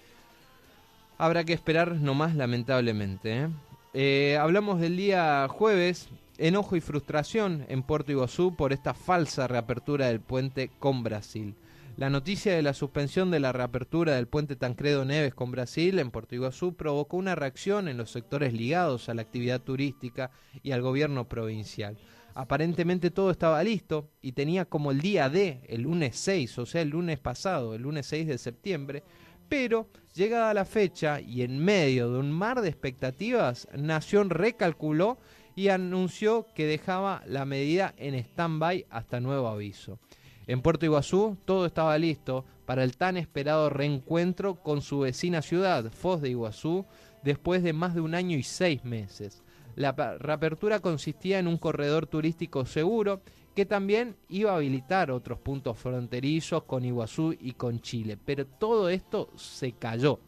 Habrá 1.18 1.44
que 1.44 1.53
esperar 1.53 1.94
nomás 1.94 2.35
lamentablemente. 2.35 3.42
¿eh? 3.42 3.49
Eh, 3.94 4.37
hablamos 4.40 4.81
del 4.81 4.97
día 4.97 5.47
jueves, 5.49 6.09
enojo 6.38 6.75
y 6.75 6.81
frustración 6.81 7.64
en 7.68 7.83
Puerto 7.85 8.11
Iguazú 8.11 8.57
por 8.57 8.73
esta 8.73 8.92
falsa 8.92 9.47
reapertura 9.47 10.09
del 10.09 10.20
puente 10.20 10.70
con 10.81 11.05
Brasil. 11.05 11.55
La 11.96 12.11
noticia 12.11 12.57
de 12.57 12.62
la 12.62 12.74
suspensión 12.74 13.30
de 13.30 13.38
la 13.38 13.52
reapertura 13.52 14.16
del 14.16 14.26
puente 14.26 14.57
Tancredo 14.57 15.04
Neves 15.04 15.33
con 15.33 15.52
Brasil 15.52 16.00
en 16.00 16.11
Puerto 16.11 16.35
Iguazú 16.35 16.74
provocó 16.74 17.16
una 17.16 17.37
reacción 17.37 17.87
en 17.87 17.96
los 17.96 18.11
sectores 18.11 18.52
ligados 18.52 19.09
a 19.09 19.14
la 19.14 19.22
actividad 19.22 19.61
turística 19.61 20.33
y 20.64 20.72
al 20.72 20.83
gobierno 20.83 21.28
provincial. 21.28 21.96
Aparentemente 22.35 23.12
todo 23.12 23.30
estaba 23.30 23.62
listo 23.62 24.11
y 24.20 24.33
tenía 24.33 24.64
como 24.64 24.90
el 24.90 25.00
día 25.00 25.28
D, 25.28 25.61
el 25.68 25.83
lunes 25.83 26.16
6, 26.16 26.59
o 26.59 26.66
sea, 26.66 26.83
el 26.83 26.88
lunes 26.88 27.20
pasado, 27.20 27.76
el 27.76 27.83
lunes 27.83 28.07
6 28.07 28.26
de 28.26 28.38
septiembre, 28.38 29.04
pero 29.48 29.88
llegada 30.14 30.52
la 30.52 30.64
fecha 30.64 31.20
y 31.20 31.42
en 31.42 31.64
medio 31.64 32.11
de 32.11 32.18
un 32.18 32.33
mar 32.33 32.61
de 32.61 32.70
expectativas, 32.70 33.68
Nación 33.72 34.30
recalculó 34.30 35.18
y 35.54 35.68
anunció 35.68 36.48
que 36.57 36.66
dejaba 36.66 37.22
la 37.26 37.44
medida 37.44 37.94
en 37.98 38.16
stand-by 38.16 38.87
hasta 38.90 39.20
nuevo 39.20 39.46
aviso. 39.46 40.00
En 40.46 40.61
Puerto 40.61 40.85
Iguazú 40.85 41.37
todo 41.44 41.66
estaba 41.66 41.96
listo 41.98 42.44
para 42.66 42.85
el 42.85 42.96
tan 42.96 43.16
esperado 43.16 43.70
reencuentro 43.70 44.57
con 44.57 44.83
su 44.83 45.00
vecina 45.00 45.42
ciudad, 45.42 45.90
Foz 45.90 46.20
de 46.20 46.30
Iguazú, 46.30 46.85
después 47.22 47.62
de 47.62 47.72
más 47.72 47.94
de 47.94 48.00
un 48.00 48.14
año 48.14 48.37
y 48.37 48.42
seis 48.42 48.85
meses. 48.85 49.42
La 49.76 49.92
reapertura 49.92 50.80
consistía 50.80 51.38
en 51.38 51.48
un 51.48 51.59
corredor 51.59 52.07
turístico 52.07 52.64
seguro 52.66 53.22
que 53.54 53.66
también 53.66 54.16
iba 54.28 54.52
a 54.52 54.57
habilitar 54.57 55.11
otros 55.11 55.38
puntos 55.38 55.78
fronterizos 55.78 56.64
con 56.64 56.85
Iguazú 56.85 57.35
y 57.38 57.52
con 57.52 57.80
Chile. 57.80 58.18
Pero 58.24 58.46
todo 58.46 58.88
esto 58.88 59.30
se 59.37 59.72
cayó. 59.72 60.20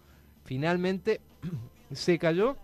Finalmente 0.44 1.20
se 1.92 2.18
cayó 2.18 2.57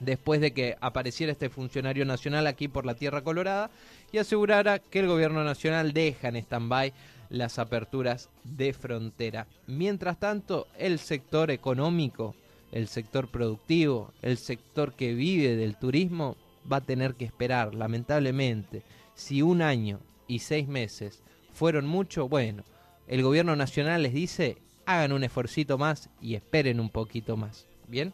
después 0.00 0.40
de 0.40 0.52
que 0.52 0.76
apareciera 0.80 1.32
este 1.32 1.48
funcionario 1.48 2.04
nacional 2.04 2.46
aquí 2.46 2.68
por 2.68 2.84
la 2.84 2.94
Tierra 2.94 3.22
Colorada 3.22 3.70
y 4.12 4.18
asegurara 4.18 4.78
que 4.78 5.00
el 5.00 5.08
gobierno 5.08 5.42
nacional 5.42 5.92
deja 5.92 6.28
en 6.28 6.36
stand-by 6.36 6.92
las 7.30 7.58
aperturas 7.58 8.28
de 8.44 8.74
frontera. 8.74 9.46
Mientras 9.66 10.20
tanto, 10.20 10.68
el 10.78 10.98
sector 10.98 11.50
económico, 11.50 12.36
el 12.70 12.88
sector 12.88 13.28
productivo, 13.28 14.12
el 14.20 14.36
sector 14.36 14.92
que 14.92 15.14
vive 15.14 15.56
del 15.56 15.76
turismo 15.76 16.36
va 16.70 16.76
a 16.76 16.82
tener 16.82 17.14
que 17.14 17.24
esperar, 17.24 17.74
lamentablemente. 17.74 18.82
Si 19.14 19.40
un 19.40 19.62
año 19.62 19.98
y 20.28 20.40
seis 20.40 20.68
meses 20.68 21.22
fueron 21.52 21.86
mucho, 21.86 22.28
bueno, 22.28 22.64
el 23.08 23.22
gobierno 23.22 23.56
nacional 23.56 24.02
les 24.02 24.12
dice 24.12 24.58
hagan 24.86 25.12
un 25.12 25.24
esfuercito 25.24 25.78
más 25.78 26.10
y 26.20 26.34
esperen 26.34 26.80
un 26.80 26.90
poquito 26.90 27.36
más. 27.36 27.66
Bien. 27.88 28.12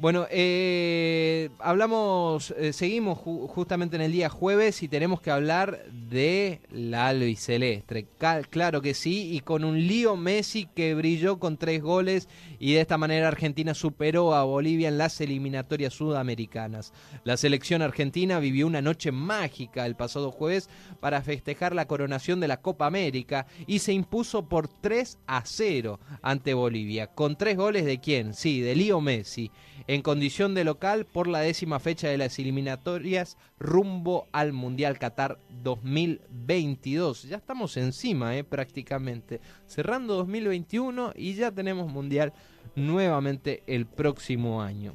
Bueno, 0.00 0.28
eh, 0.30 1.50
hablamos, 1.58 2.54
eh, 2.56 2.72
seguimos 2.72 3.18
justamente 3.18 3.96
en 3.96 4.02
el 4.02 4.12
día 4.12 4.28
jueves 4.28 4.84
y 4.84 4.88
tenemos 4.88 5.20
que 5.20 5.32
hablar 5.32 5.86
de 5.90 6.60
la 6.70 7.08
albiceleste. 7.08 8.06
claro 8.48 8.80
que 8.80 8.94
sí, 8.94 9.34
y 9.34 9.40
con 9.40 9.64
un 9.64 9.88
lío 9.88 10.16
Messi 10.16 10.66
que 10.66 10.94
brilló 10.94 11.40
con 11.40 11.56
tres 11.56 11.82
goles 11.82 12.28
y 12.60 12.74
de 12.74 12.80
esta 12.80 12.96
manera 12.96 13.26
Argentina 13.26 13.74
superó 13.74 14.34
a 14.34 14.44
Bolivia 14.44 14.86
en 14.86 14.98
las 14.98 15.20
eliminatorias 15.20 15.94
sudamericanas. 15.94 16.92
La 17.24 17.36
selección 17.36 17.82
argentina 17.82 18.38
vivió 18.38 18.68
una 18.68 18.80
noche 18.80 19.10
mágica 19.10 19.84
el 19.84 19.96
pasado 19.96 20.30
jueves 20.30 20.70
para 21.00 21.22
festejar 21.22 21.74
la 21.74 21.88
coronación 21.88 22.38
de 22.38 22.46
la 22.46 22.60
Copa 22.60 22.86
América 22.86 23.48
y 23.66 23.80
se 23.80 23.94
impuso 23.94 24.48
por 24.48 24.68
3 24.68 25.18
a 25.26 25.42
0 25.44 25.98
ante 26.22 26.54
Bolivia. 26.54 27.08
¿Con 27.08 27.36
tres 27.36 27.56
goles 27.56 27.84
de 27.84 27.98
quién? 27.98 28.32
Sí, 28.32 28.60
de 28.60 28.76
Lío 28.76 29.00
Messi 29.00 29.50
en 29.88 30.02
condición 30.02 30.54
de 30.54 30.64
local 30.64 31.06
por 31.06 31.26
la 31.26 31.40
décima 31.40 31.80
fecha 31.80 32.08
de 32.08 32.18
las 32.18 32.38
eliminatorias 32.38 33.38
rumbo 33.58 34.28
al 34.32 34.52
Mundial 34.52 34.98
Qatar 34.98 35.38
2022. 35.62 37.22
Ya 37.22 37.38
estamos 37.38 37.74
encima, 37.78 38.36
eh, 38.36 38.44
prácticamente. 38.44 39.40
Cerrando 39.66 40.14
2021 40.16 41.14
y 41.16 41.32
ya 41.34 41.50
tenemos 41.50 41.90
Mundial 41.90 42.34
nuevamente 42.76 43.62
el 43.66 43.86
próximo 43.86 44.60
año. 44.60 44.92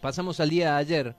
Pasamos 0.00 0.40
al 0.40 0.48
día 0.48 0.72
de 0.72 0.78
ayer. 0.78 1.16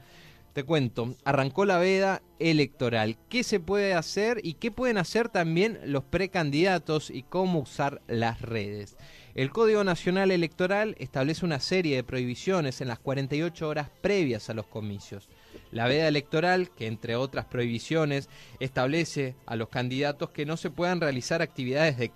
Te 0.53 0.63
cuento, 0.63 1.13
arrancó 1.25 1.65
la 1.65 1.77
veda 1.77 2.23
electoral. 2.39 3.17
¿Qué 3.29 3.43
se 3.43 3.59
puede 3.59 3.93
hacer 3.93 4.41
y 4.41 4.55
qué 4.55 4.71
pueden 4.71 4.97
hacer 4.97 5.29
también 5.29 5.79
los 5.85 6.03
precandidatos 6.03 7.11
y 7.11 7.21
cómo 7.21 7.59
usar 7.59 8.01
las 8.07 8.41
redes? 8.41 8.97
El 9.39 9.51
Código 9.51 9.85
Nacional 9.85 10.31
Electoral 10.31 10.97
establece 10.99 11.45
una 11.45 11.61
serie 11.61 11.95
de 11.95 12.03
prohibiciones 12.03 12.81
en 12.81 12.89
las 12.89 12.99
48 12.99 13.69
horas 13.69 13.89
previas 14.01 14.49
a 14.49 14.53
los 14.53 14.65
comicios. 14.67 15.29
La 15.71 15.87
veda 15.87 16.09
electoral, 16.09 16.71
que 16.71 16.87
entre 16.87 17.15
otras 17.15 17.45
prohibiciones 17.45 18.27
establece 18.59 19.35
a 19.45 19.55
los 19.55 19.69
candidatos 19.69 20.31
que 20.31 20.45
no 20.45 20.57
se 20.57 20.71
puedan 20.71 20.99
realizar 20.99 21.41
actividades 21.41 22.11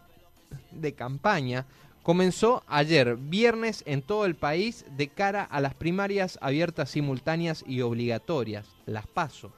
de, 0.72 0.94
campaña, 0.96 1.66
comenzó 2.02 2.62
ayer, 2.68 3.16
viernes, 3.16 3.84
en 3.88 4.02
todo 4.02 4.26
el 4.26 4.36
país 4.36 4.84
de 4.98 5.08
cara 5.08 5.46
a 5.46 5.62
las 5.62 5.76
primarias 5.76 6.38
abiertas 6.42 6.90
simultáneas 6.90 7.64
y 7.66 7.80
obligatorias, 7.80 8.68
las 8.86 9.08
PASO 9.08 9.54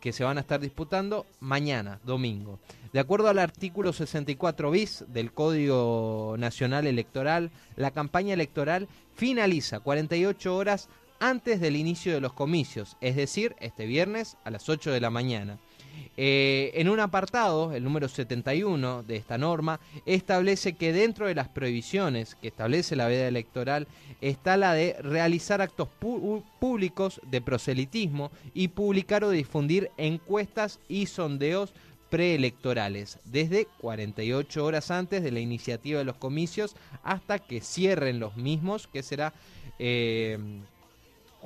que 0.00 0.12
se 0.12 0.24
van 0.24 0.38
a 0.38 0.40
estar 0.40 0.60
disputando 0.60 1.26
mañana, 1.40 2.00
domingo. 2.04 2.58
De 2.92 3.00
acuerdo 3.00 3.28
al 3.28 3.38
artículo 3.38 3.92
64 3.92 4.70
bis 4.70 5.04
del 5.08 5.32
Código 5.32 6.36
Nacional 6.38 6.86
Electoral, 6.86 7.50
la 7.76 7.90
campaña 7.90 8.34
electoral 8.34 8.88
finaliza 9.14 9.80
48 9.80 10.56
horas 10.56 10.88
antes 11.20 11.60
del 11.60 11.76
inicio 11.76 12.12
de 12.12 12.20
los 12.20 12.32
comicios, 12.32 12.96
es 13.00 13.16
decir, 13.16 13.56
este 13.60 13.86
viernes 13.86 14.36
a 14.44 14.50
las 14.50 14.68
8 14.68 14.92
de 14.92 15.00
la 15.00 15.10
mañana. 15.10 15.58
Eh, 16.16 16.72
en 16.74 16.88
un 16.88 17.00
apartado, 17.00 17.72
el 17.72 17.84
número 17.84 18.08
71 18.08 19.02
de 19.04 19.16
esta 19.16 19.38
norma, 19.38 19.80
establece 20.04 20.72
que 20.74 20.92
dentro 20.92 21.26
de 21.26 21.34
las 21.34 21.48
prohibiciones 21.48 22.34
que 22.34 22.48
establece 22.48 22.96
la 22.96 23.06
veda 23.06 23.28
electoral 23.28 23.86
está 24.20 24.56
la 24.56 24.74
de 24.74 24.96
realizar 25.00 25.60
actos 25.60 25.88
públicos 26.58 27.20
de 27.30 27.40
proselitismo 27.40 28.30
y 28.52 28.68
publicar 28.68 29.22
o 29.22 29.30
difundir 29.30 29.90
encuestas 29.96 30.80
y 30.88 31.06
sondeos 31.06 31.72
preelectorales, 32.10 33.18
desde 33.24 33.66
48 33.80 34.64
horas 34.64 34.90
antes 34.90 35.22
de 35.22 35.30
la 35.30 35.40
iniciativa 35.40 35.98
de 35.98 36.04
los 36.04 36.16
comicios 36.16 36.74
hasta 37.02 37.38
que 37.38 37.60
cierren 37.60 38.18
los 38.18 38.36
mismos, 38.36 38.86
que 38.86 39.02
será 39.02 39.34
eh, 39.78 40.38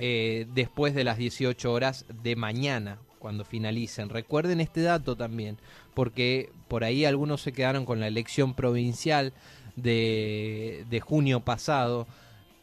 eh, 0.00 0.46
después 0.54 0.94
de 0.94 1.04
las 1.04 1.18
18 1.18 1.72
horas 1.72 2.06
de 2.22 2.36
mañana, 2.36 2.98
cuando 3.22 3.44
finalicen. 3.44 4.08
Recuerden 4.08 4.60
este 4.60 4.82
dato 4.82 5.14
también, 5.14 5.56
porque 5.94 6.50
por 6.66 6.82
ahí 6.82 7.04
algunos 7.04 7.40
se 7.40 7.52
quedaron 7.52 7.86
con 7.86 8.00
la 8.00 8.08
elección 8.08 8.52
provincial 8.54 9.32
de, 9.76 10.84
de 10.90 11.00
junio 11.00 11.38
pasado. 11.38 12.08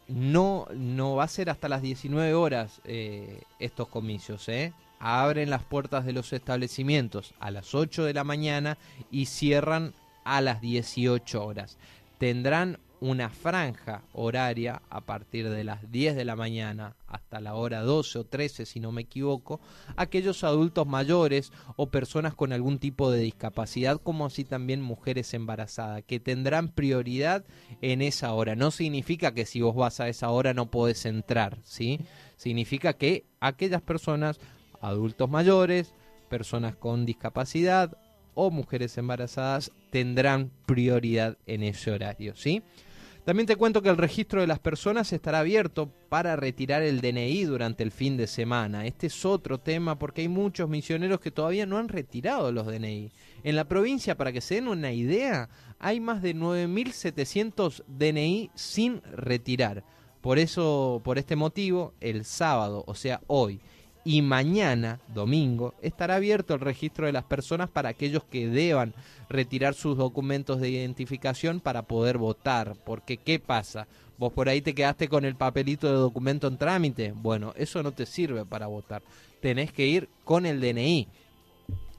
No, 0.09 0.67
no 0.75 1.15
va 1.15 1.23
a 1.23 1.29
ser 1.29 1.49
hasta 1.49 1.69
las 1.69 1.81
19 1.81 2.33
horas 2.33 2.81
eh, 2.83 3.43
estos 3.59 3.87
comicios, 3.87 4.49
¿eh? 4.49 4.73
Abren 4.99 5.49
las 5.49 5.63
puertas 5.63 6.05
de 6.05 6.11
los 6.11 6.33
establecimientos 6.33 7.33
a 7.39 7.51
las 7.51 7.73
8 7.73 8.03
de 8.03 8.13
la 8.13 8.25
mañana 8.25 8.77
y 9.09 9.27
cierran 9.27 9.93
a 10.25 10.41
las 10.41 10.59
18 10.59 11.41
horas. 11.41 11.77
Tendrán 12.17 12.79
una 13.01 13.29
franja 13.29 14.03
horaria 14.13 14.81
a 14.89 15.01
partir 15.01 15.49
de 15.49 15.63
las 15.63 15.91
10 15.91 16.15
de 16.15 16.25
la 16.25 16.35
mañana 16.35 16.95
hasta 17.07 17.39
la 17.39 17.55
hora 17.55 17.81
12 17.81 18.19
o 18.19 18.23
13 18.25 18.65
si 18.65 18.79
no 18.79 18.91
me 18.91 19.01
equivoco, 19.01 19.59
aquellos 19.95 20.43
adultos 20.43 20.87
mayores 20.87 21.51
o 21.75 21.89
personas 21.89 22.35
con 22.35 22.53
algún 22.53 22.79
tipo 22.79 23.11
de 23.11 23.21
discapacidad 23.21 24.01
como 24.01 24.25
así 24.25 24.43
también 24.43 24.81
mujeres 24.81 25.33
embarazadas 25.33 26.03
que 26.05 26.19
tendrán 26.19 26.69
prioridad 26.69 27.45
en 27.81 28.01
esa 28.01 28.33
hora. 28.33 28.55
No 28.55 28.71
significa 28.71 29.33
que 29.33 29.45
si 29.45 29.61
vos 29.61 29.75
vas 29.75 29.99
a 29.99 30.09
esa 30.09 30.29
hora 30.29 30.53
no 30.53 30.69
podés 30.69 31.05
entrar, 31.05 31.57
¿sí? 31.63 31.99
Significa 32.35 32.93
que 32.93 33.25
aquellas 33.39 33.81
personas, 33.81 34.39
adultos 34.81 35.29
mayores, 35.29 35.93
personas 36.29 36.75
con 36.75 37.05
discapacidad 37.05 37.97
o 38.35 38.51
mujeres 38.51 38.97
embarazadas 38.97 39.71
tendrán 39.89 40.51
prioridad 40.65 41.37
en 41.45 41.63
ese 41.63 41.91
horario, 41.91 42.35
¿sí? 42.35 42.61
También 43.25 43.45
te 43.45 43.57
cuento 43.57 43.81
que 43.81 43.89
el 43.89 43.97
registro 43.97 44.41
de 44.41 44.47
las 44.47 44.59
personas 44.59 45.13
estará 45.13 45.39
abierto 45.39 45.91
para 46.09 46.35
retirar 46.35 46.81
el 46.81 47.01
DNI 47.01 47.43
durante 47.43 47.83
el 47.83 47.91
fin 47.91 48.17
de 48.17 48.25
semana. 48.25 48.85
Este 48.85 49.07
es 49.07 49.25
otro 49.25 49.59
tema 49.59 49.99
porque 49.99 50.21
hay 50.21 50.27
muchos 50.27 50.67
misioneros 50.67 51.19
que 51.19 51.29
todavía 51.29 51.65
no 51.65 51.77
han 51.77 51.89
retirado 51.89 52.51
los 52.51 52.65
DNI. 52.65 53.11
En 53.43 53.55
la 53.55 53.67
provincia, 53.67 54.15
para 54.17 54.31
que 54.31 54.41
se 54.41 54.55
den 54.55 54.67
una 54.67 54.93
idea, 54.93 55.49
hay 55.77 55.99
más 55.99 56.21
de 56.21 56.35
9.700 56.35 57.83
DNI 57.87 58.51
sin 58.55 59.01
retirar. 59.03 59.83
Por 60.21 60.39
eso, 60.39 61.01
por 61.03 61.17
este 61.17 61.35
motivo, 61.35 61.93
el 62.01 62.25
sábado, 62.25 62.83
o 62.87 62.95
sea, 62.95 63.21
hoy, 63.27 63.61
y 64.05 64.21
mañana, 64.21 64.99
domingo, 65.13 65.73
estará 65.81 66.15
abierto 66.15 66.53
el 66.53 66.61
registro 66.61 67.05
de 67.05 67.11
las 67.11 67.25
personas 67.25 67.69
para 67.69 67.89
aquellos 67.89 68.23
que 68.23 68.47
deban 68.47 68.93
retirar 69.29 69.73
sus 69.73 69.97
documentos 69.97 70.61
de 70.61 70.69
identificación 70.69 71.59
para 71.59 71.83
poder 71.83 72.17
votar. 72.17 72.75
Porque, 72.85 73.17
¿qué 73.17 73.39
pasa? 73.39 73.87
Vos 74.17 74.33
por 74.33 74.49
ahí 74.49 74.61
te 74.61 74.73
quedaste 74.73 75.07
con 75.09 75.25
el 75.25 75.35
papelito 75.35 75.87
de 75.87 75.93
documento 75.93 76.47
en 76.47 76.57
trámite. 76.57 77.13
Bueno, 77.13 77.53
eso 77.57 77.83
no 77.83 77.91
te 77.91 78.05
sirve 78.05 78.45
para 78.45 78.67
votar. 78.67 79.01
Tenés 79.41 79.71
que 79.71 79.85
ir 79.85 80.09
con 80.23 80.45
el 80.45 80.61
DNI. 80.61 81.07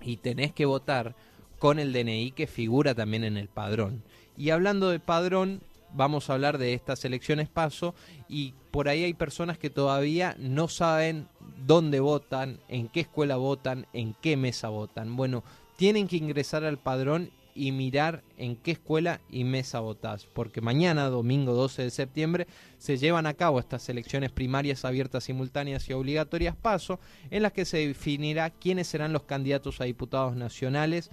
Y 0.02 0.16
tenés 0.16 0.52
que 0.52 0.64
votar 0.64 1.14
con 1.58 1.78
el 1.78 1.92
DNI 1.92 2.32
que 2.32 2.46
figura 2.46 2.94
también 2.94 3.24
en 3.24 3.36
el 3.36 3.48
padrón. 3.48 4.02
Y 4.36 4.50
hablando 4.50 4.88
de 4.88 5.00
padrón, 5.00 5.60
vamos 5.94 6.30
a 6.30 6.34
hablar 6.34 6.58
de 6.58 6.74
estas 6.74 7.04
elecciones 7.04 7.48
paso 7.48 7.94
y 8.28 8.54
por 8.70 8.88
ahí 8.88 9.04
hay 9.04 9.14
personas 9.14 9.58
que 9.58 9.70
todavía 9.70 10.36
no 10.38 10.68
saben 10.68 11.28
dónde 11.66 12.00
votan, 12.00 12.60
en 12.68 12.88
qué 12.88 13.00
escuela 13.00 13.36
votan, 13.36 13.86
en 13.92 14.14
qué 14.20 14.36
mesa 14.36 14.68
votan. 14.68 15.16
Bueno, 15.16 15.44
tienen 15.76 16.08
que 16.08 16.16
ingresar 16.16 16.64
al 16.64 16.78
padrón 16.78 17.30
y 17.54 17.72
mirar 17.72 18.22
en 18.38 18.56
qué 18.56 18.72
escuela 18.72 19.20
y 19.28 19.44
mesa 19.44 19.80
votás, 19.80 20.26
porque 20.32 20.60
mañana, 20.60 21.08
domingo 21.08 21.52
12 21.52 21.82
de 21.82 21.90
septiembre, 21.90 22.46
se 22.78 22.96
llevan 22.96 23.26
a 23.26 23.34
cabo 23.34 23.58
estas 23.58 23.88
elecciones 23.88 24.30
primarias 24.30 24.84
abiertas, 24.84 25.24
simultáneas 25.24 25.88
y 25.88 25.92
obligatorias 25.92 26.56
paso, 26.56 27.00
en 27.30 27.42
las 27.42 27.52
que 27.52 27.64
se 27.64 27.86
definirá 27.86 28.50
quiénes 28.50 28.86
serán 28.86 29.12
los 29.12 29.24
candidatos 29.24 29.80
a 29.80 29.84
diputados 29.84 30.36
nacionales 30.36 31.10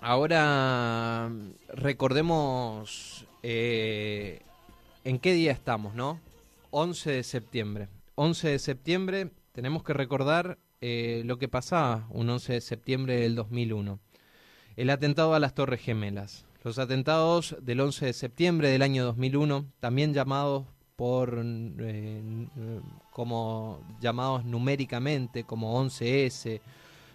Ahora 0.00 1.30
recordemos 1.68 3.26
eh, 3.42 4.42
en 5.02 5.18
qué 5.18 5.32
día 5.32 5.52
estamos, 5.52 5.94
¿no? 5.94 6.20
11 6.70 7.10
de 7.10 7.22
septiembre. 7.22 7.88
11 8.14 8.50
de 8.50 8.58
septiembre 8.58 9.30
tenemos 9.52 9.82
que 9.82 9.94
recordar 9.94 10.58
eh, 10.80 11.22
lo 11.24 11.38
que 11.38 11.48
pasaba 11.48 12.06
un 12.10 12.28
11 12.28 12.54
de 12.54 12.60
septiembre 12.60 13.20
del 13.20 13.34
2001. 13.34 13.98
El 14.76 14.90
atentado 14.90 15.34
a 15.34 15.40
las 15.40 15.54
Torres 15.54 15.80
Gemelas. 15.80 16.44
Los 16.62 16.78
atentados 16.78 17.56
del 17.62 17.80
11 17.80 18.06
de 18.06 18.12
septiembre 18.12 18.68
del 18.70 18.82
año 18.82 19.04
2001, 19.04 19.66
también 19.80 20.12
llamados 20.12 20.66
por 20.96 21.40
eh, 21.44 22.22
como 23.12 23.80
llamados 24.00 24.44
numéricamente 24.44 25.44
como 25.44 25.82
11S, 25.82 26.60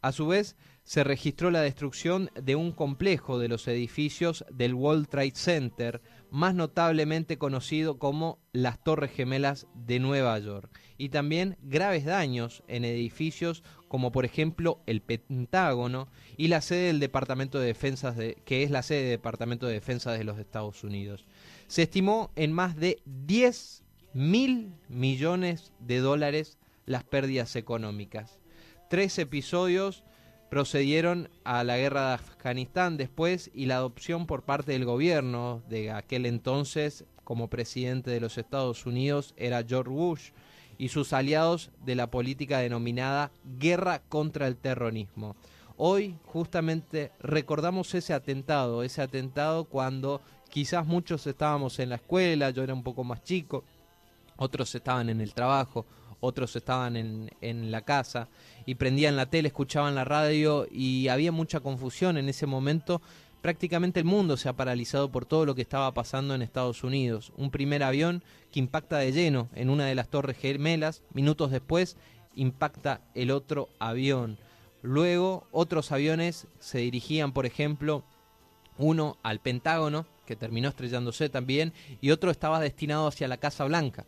A 0.02 0.12
su 0.12 0.26
vez, 0.26 0.56
se 0.84 1.04
registró 1.04 1.50
la 1.50 1.60
destrucción 1.60 2.30
de 2.34 2.56
un 2.56 2.72
complejo 2.72 3.38
de 3.38 3.48
los 3.48 3.66
edificios 3.66 4.44
del 4.50 4.74
World 4.74 5.08
Trade 5.08 5.34
Center, 5.34 6.02
más 6.30 6.54
notablemente 6.54 7.38
conocido 7.38 7.98
como 7.98 8.38
las 8.52 8.82
Torres 8.82 9.10
Gemelas 9.10 9.66
de 9.74 9.98
Nueva 9.98 10.38
York, 10.38 10.70
y 10.96 11.08
también 11.08 11.56
graves 11.62 12.04
daños 12.04 12.62
en 12.68 12.84
edificios 12.84 13.62
como 13.88 14.12
por 14.12 14.24
ejemplo 14.24 14.82
el 14.86 15.00
Pentágono 15.00 16.08
y 16.36 16.48
la 16.48 16.60
sede 16.60 16.88
del 16.88 17.00
Departamento 17.00 17.58
de 17.58 17.66
Defensa, 17.66 18.12
de, 18.12 18.36
que 18.44 18.62
es 18.62 18.70
la 18.70 18.82
sede 18.82 19.02
del 19.02 19.10
Departamento 19.12 19.66
de 19.66 19.74
Defensa 19.74 20.12
de 20.12 20.24
los 20.24 20.38
Estados 20.38 20.84
Unidos. 20.84 21.26
Se 21.66 21.82
estimó 21.82 22.30
en 22.36 22.52
más 22.52 22.76
de 22.76 23.00
10 23.04 23.84
mil 24.12 24.72
millones 24.88 25.72
de 25.80 25.98
dólares 25.98 26.58
las 26.86 27.04
pérdidas 27.04 27.56
económicas. 27.56 28.38
Tres 28.90 29.18
episodios 29.18 30.04
procedieron 30.48 31.28
a 31.44 31.62
la 31.64 31.76
guerra 31.76 32.08
de 32.08 32.14
Afganistán 32.14 32.96
después 32.96 33.50
y 33.54 33.66
la 33.66 33.76
adopción 33.76 34.26
por 34.26 34.42
parte 34.42 34.72
del 34.72 34.84
gobierno 34.84 35.62
de 35.68 35.90
aquel 35.90 36.26
entonces 36.26 37.04
como 37.24 37.48
presidente 37.48 38.10
de 38.10 38.20
los 38.20 38.38
Estados 38.38 38.86
Unidos 38.86 39.34
era 39.36 39.62
George 39.62 39.90
Bush 39.90 40.30
y 40.78 40.88
sus 40.88 41.12
aliados 41.12 41.70
de 41.84 41.94
la 41.94 42.10
política 42.10 42.60
denominada 42.60 43.30
guerra 43.58 44.00
contra 44.08 44.46
el 44.46 44.56
terrorismo. 44.56 45.36
Hoy 45.76 46.16
justamente 46.26 47.12
recordamos 47.20 47.94
ese 47.94 48.14
atentado, 48.14 48.82
ese 48.82 49.02
atentado 49.02 49.64
cuando 49.64 50.22
quizás 50.48 50.86
muchos 50.86 51.26
estábamos 51.26 51.78
en 51.78 51.90
la 51.90 51.96
escuela, 51.96 52.50
yo 52.50 52.62
era 52.62 52.74
un 52.74 52.82
poco 52.82 53.04
más 53.04 53.22
chico, 53.22 53.64
otros 54.36 54.74
estaban 54.74 55.10
en 55.10 55.20
el 55.20 55.34
trabajo, 55.34 55.84
otros 56.20 56.54
estaban 56.56 56.96
en, 56.96 57.30
en, 57.40 57.70
la 57.70 57.82
casa 57.82 58.28
y 58.66 58.74
prendían 58.74 59.16
la 59.16 59.30
tele, 59.30 59.48
escuchaban 59.48 59.94
la 59.94 60.04
radio 60.04 60.66
y 60.70 61.08
había 61.08 61.32
mucha 61.32 61.60
confusión 61.60 62.18
en 62.18 62.28
ese 62.28 62.46
momento. 62.46 63.00
Prácticamente 63.42 64.00
el 64.00 64.06
mundo 64.06 64.36
se 64.36 64.48
ha 64.48 64.56
paralizado 64.56 65.10
por 65.12 65.24
todo 65.24 65.46
lo 65.46 65.54
que 65.54 65.62
estaba 65.62 65.92
pasando 65.94 66.34
en 66.34 66.42
Estados 66.42 66.82
Unidos. 66.82 67.32
Un 67.36 67.50
primer 67.50 67.82
avión 67.82 68.22
que 68.50 68.58
impacta 68.58 68.98
de 68.98 69.12
lleno 69.12 69.48
en 69.54 69.70
una 69.70 69.86
de 69.86 69.94
las 69.94 70.08
torres 70.08 70.36
gemelas, 70.36 71.02
minutos 71.12 71.50
después 71.50 71.96
impacta 72.34 73.00
el 73.14 73.30
otro 73.30 73.68
avión. 73.78 74.38
Luego 74.82 75.46
otros 75.52 75.92
aviones 75.92 76.46
se 76.58 76.78
dirigían, 76.78 77.32
por 77.32 77.46
ejemplo, 77.46 78.04
uno 78.76 79.18
al 79.22 79.40
Pentágono, 79.40 80.06
que 80.24 80.36
terminó 80.36 80.68
estrellándose 80.68 81.28
también, 81.28 81.72
y 82.00 82.10
otro 82.10 82.30
estaba 82.30 82.60
destinado 82.60 83.08
hacia 83.08 83.28
la 83.28 83.38
Casa 83.38 83.64
Blanca, 83.64 84.04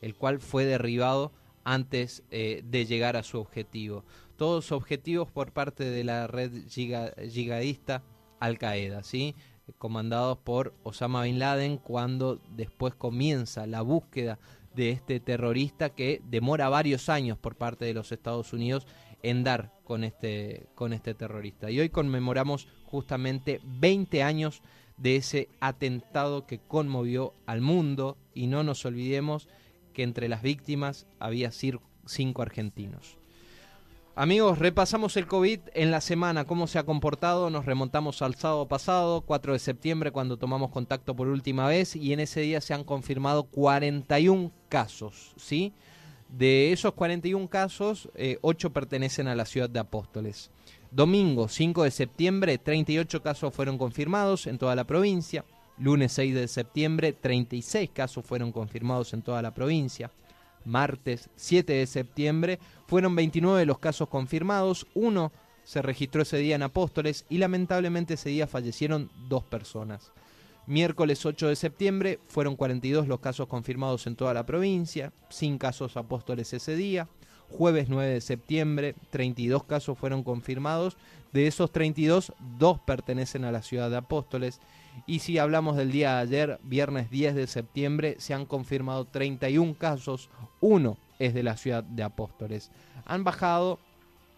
el 0.00 0.14
cual 0.14 0.40
fue 0.40 0.64
derribado 0.64 1.30
antes 1.64 2.22
eh, 2.30 2.62
de 2.64 2.86
llegar 2.86 3.16
a 3.16 3.22
su 3.22 3.38
objetivo. 3.38 4.04
Todos 4.36 4.72
objetivos 4.72 5.30
por 5.30 5.52
parte 5.52 5.84
de 5.84 6.04
la 6.04 6.26
red 6.26 6.52
yihadista 6.66 8.02
Al 8.40 8.58
Qaeda, 8.58 9.02
¿sí? 9.02 9.34
comandados 9.78 10.38
por 10.38 10.74
Osama 10.82 11.22
Bin 11.22 11.38
Laden 11.38 11.78
cuando 11.78 12.38
después 12.50 12.94
comienza 12.94 13.66
la 13.66 13.82
búsqueda 13.82 14.38
de 14.74 14.90
este 14.90 15.20
terrorista 15.20 15.90
que 15.90 16.20
demora 16.28 16.68
varios 16.68 17.08
años 17.08 17.38
por 17.38 17.56
parte 17.56 17.84
de 17.84 17.94
los 17.94 18.12
Estados 18.12 18.52
Unidos 18.52 18.86
en 19.22 19.44
dar 19.44 19.72
con 19.84 20.04
este, 20.04 20.66
con 20.74 20.92
este 20.92 21.14
terrorista. 21.14 21.70
Y 21.70 21.80
hoy 21.80 21.88
conmemoramos 21.88 22.68
justamente 22.84 23.60
20 23.64 24.22
años 24.22 24.62
de 24.96 25.16
ese 25.16 25.48
atentado 25.60 26.46
que 26.46 26.58
conmovió 26.58 27.32
al 27.46 27.60
mundo 27.60 28.16
y 28.34 28.46
no 28.46 28.62
nos 28.62 28.84
olvidemos 28.84 29.48
que 29.94 30.02
entre 30.02 30.28
las 30.28 30.42
víctimas 30.42 31.06
había 31.18 31.50
cinco 31.50 32.42
argentinos. 32.42 33.16
Amigos, 34.16 34.60
repasamos 34.60 35.16
el 35.16 35.26
COVID 35.26 35.58
en 35.74 35.90
la 35.90 36.00
semana, 36.00 36.44
cómo 36.44 36.68
se 36.68 36.78
ha 36.78 36.84
comportado, 36.84 37.50
nos 37.50 37.64
remontamos 37.64 38.22
al 38.22 38.36
sábado 38.36 38.68
pasado, 38.68 39.22
4 39.22 39.54
de 39.54 39.58
septiembre, 39.58 40.12
cuando 40.12 40.36
tomamos 40.36 40.70
contacto 40.70 41.16
por 41.16 41.26
última 41.26 41.66
vez, 41.66 41.96
y 41.96 42.12
en 42.12 42.20
ese 42.20 42.40
día 42.40 42.60
se 42.60 42.74
han 42.74 42.84
confirmado 42.84 43.42
41 43.44 44.52
casos, 44.68 45.34
¿sí? 45.36 45.72
De 46.28 46.72
esos 46.72 46.92
41 46.92 47.48
casos, 47.48 48.08
8 48.42 48.68
eh, 48.68 48.70
pertenecen 48.70 49.26
a 49.26 49.34
la 49.34 49.46
ciudad 49.46 49.68
de 49.68 49.80
Apóstoles. 49.80 50.52
Domingo 50.92 51.48
5 51.48 51.82
de 51.82 51.90
septiembre, 51.90 52.58
38 52.58 53.20
casos 53.20 53.52
fueron 53.52 53.78
confirmados 53.78 54.46
en 54.46 54.58
toda 54.58 54.76
la 54.76 54.84
provincia. 54.84 55.44
Lunes 55.78 56.12
6 56.12 56.34
de 56.34 56.48
septiembre, 56.48 57.12
36 57.12 57.90
casos 57.90 58.24
fueron 58.24 58.52
confirmados 58.52 59.12
en 59.12 59.22
toda 59.22 59.42
la 59.42 59.54
provincia. 59.54 60.10
Martes 60.64 61.28
7 61.36 61.72
de 61.72 61.86
septiembre, 61.86 62.58
fueron 62.86 63.14
29 63.14 63.66
los 63.66 63.78
casos 63.78 64.08
confirmados, 64.08 64.86
uno 64.94 65.32
se 65.64 65.82
registró 65.82 66.22
ese 66.22 66.36
día 66.38 66.56
en 66.56 66.62
Apóstoles 66.62 67.24
y 67.28 67.38
lamentablemente 67.38 68.14
ese 68.14 68.30
día 68.30 68.46
fallecieron 68.46 69.10
dos 69.28 69.44
personas. 69.44 70.12
Miércoles 70.66 71.24
8 71.26 71.48
de 71.48 71.56
septiembre 71.56 72.20
fueron 72.26 72.56
42 72.56 73.06
los 73.06 73.20
casos 73.20 73.48
confirmados 73.48 74.06
en 74.06 74.16
toda 74.16 74.32
la 74.32 74.46
provincia, 74.46 75.12
sin 75.28 75.58
casos 75.58 75.96
Apóstoles 75.96 76.52
ese 76.52 76.76
día. 76.76 77.08
Jueves 77.50 77.88
9 77.88 78.14
de 78.14 78.20
septiembre, 78.20 78.94
32 79.10 79.64
casos 79.64 79.98
fueron 79.98 80.22
confirmados. 80.22 80.96
De 81.34 81.46
esos 81.48 81.70
32, 81.72 82.32
dos 82.58 82.78
pertenecen 82.78 83.44
a 83.44 83.50
la 83.50 83.60
ciudad 83.60 83.90
de 83.90 83.96
Apóstoles. 83.96 84.60
Y 85.04 85.18
si 85.18 85.38
hablamos 85.38 85.76
del 85.76 85.90
día 85.90 86.14
de 86.14 86.20
ayer, 86.20 86.60
viernes 86.62 87.10
10 87.10 87.34
de 87.34 87.48
septiembre, 87.48 88.14
se 88.20 88.34
han 88.34 88.46
confirmado 88.46 89.06
31 89.06 89.74
casos, 89.74 90.30
uno 90.60 90.96
es 91.18 91.34
de 91.34 91.42
la 91.42 91.56
ciudad 91.56 91.82
de 91.82 92.04
Apóstoles. 92.04 92.70
Han 93.04 93.24
bajado 93.24 93.80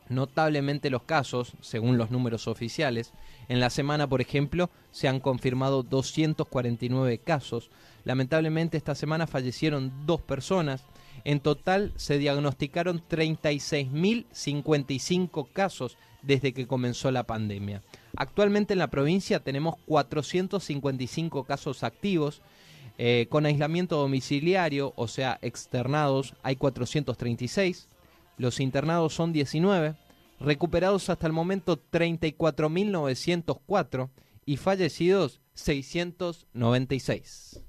notablemente 0.09 0.89
los 0.89 1.03
casos, 1.03 1.53
según 1.61 1.99
los 1.99 2.11
números 2.11 2.49
oficiales. 2.49 3.13
En 3.49 3.61
la 3.61 3.69
semana, 3.69 4.07
por 4.07 4.23
ejemplo, 4.23 4.71
se 4.91 5.07
han 5.07 5.21
confirmado 5.21 5.83
249 5.83 7.19
casos. 7.19 7.69
Lamentablemente 8.05 8.79
esta 8.79 8.95
semana 8.95 9.27
fallecieron 9.27 9.93
dos 10.07 10.23
personas. 10.23 10.87
En 11.25 11.41
total 11.41 11.93
se 11.97 12.17
diagnosticaron 12.17 13.03
36.055 13.07 15.47
casos 15.53 15.99
desde 16.27 16.53
que 16.53 16.67
comenzó 16.67 17.11
la 17.11 17.25
pandemia. 17.25 17.81
Actualmente 18.17 18.75
en 18.75 18.81
la 18.81 18.91
provincia 18.91 19.41
tenemos 19.41 19.77
455 19.87 21.45
casos 21.45 21.83
activos. 21.85 22.43
Eh, 22.99 23.27
con 23.29 23.45
aislamiento 23.45 23.99
domiciliario, 23.99 24.95
o 24.97 25.07
sea, 25.07 25.39
externados, 25.43 26.33
hay 26.43 26.57
436. 26.57 27.89
Los 28.39 28.59
internados 28.59 29.13
son 29.13 29.35
19. 29.35 29.97
Recuperados 30.41 31.11
hasta 31.11 31.27
el 31.27 31.35
momento 31.35 31.79
34.904 31.91 34.09
y 34.47 34.57
fallecidos 34.57 35.43
696. 35.55 37.61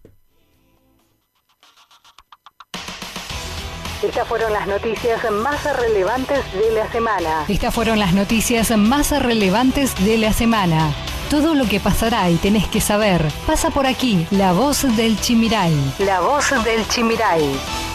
Estas 4.04 4.28
fueron 4.28 4.54
las 4.54 4.68
noticias 4.68 5.20
más 5.32 5.64
relevantes 5.76 6.40
de 6.54 6.72
la 6.72 6.92
semana. 6.92 7.46
Estas 7.48 7.74
fueron 7.74 7.98
las 7.98 8.14
noticias 8.14 8.70
más 8.78 9.10
relevantes 9.10 9.96
de 10.06 10.20
la 10.20 10.34
semana. 10.34 10.94
Todo 11.32 11.56
lo 11.56 11.66
que 11.66 11.80
pasará 11.80 12.30
y 12.30 12.36
tenés 12.36 12.68
que 12.68 12.80
saber 12.80 13.26
pasa 13.48 13.72
por 13.72 13.88
aquí. 13.88 14.28
La 14.30 14.54
voz 14.54 14.84
del 14.96 15.20
Chimiray. 15.20 15.74
La 15.98 16.22
voz 16.22 16.52
del 16.64 16.88
Chimiray. 16.88 17.87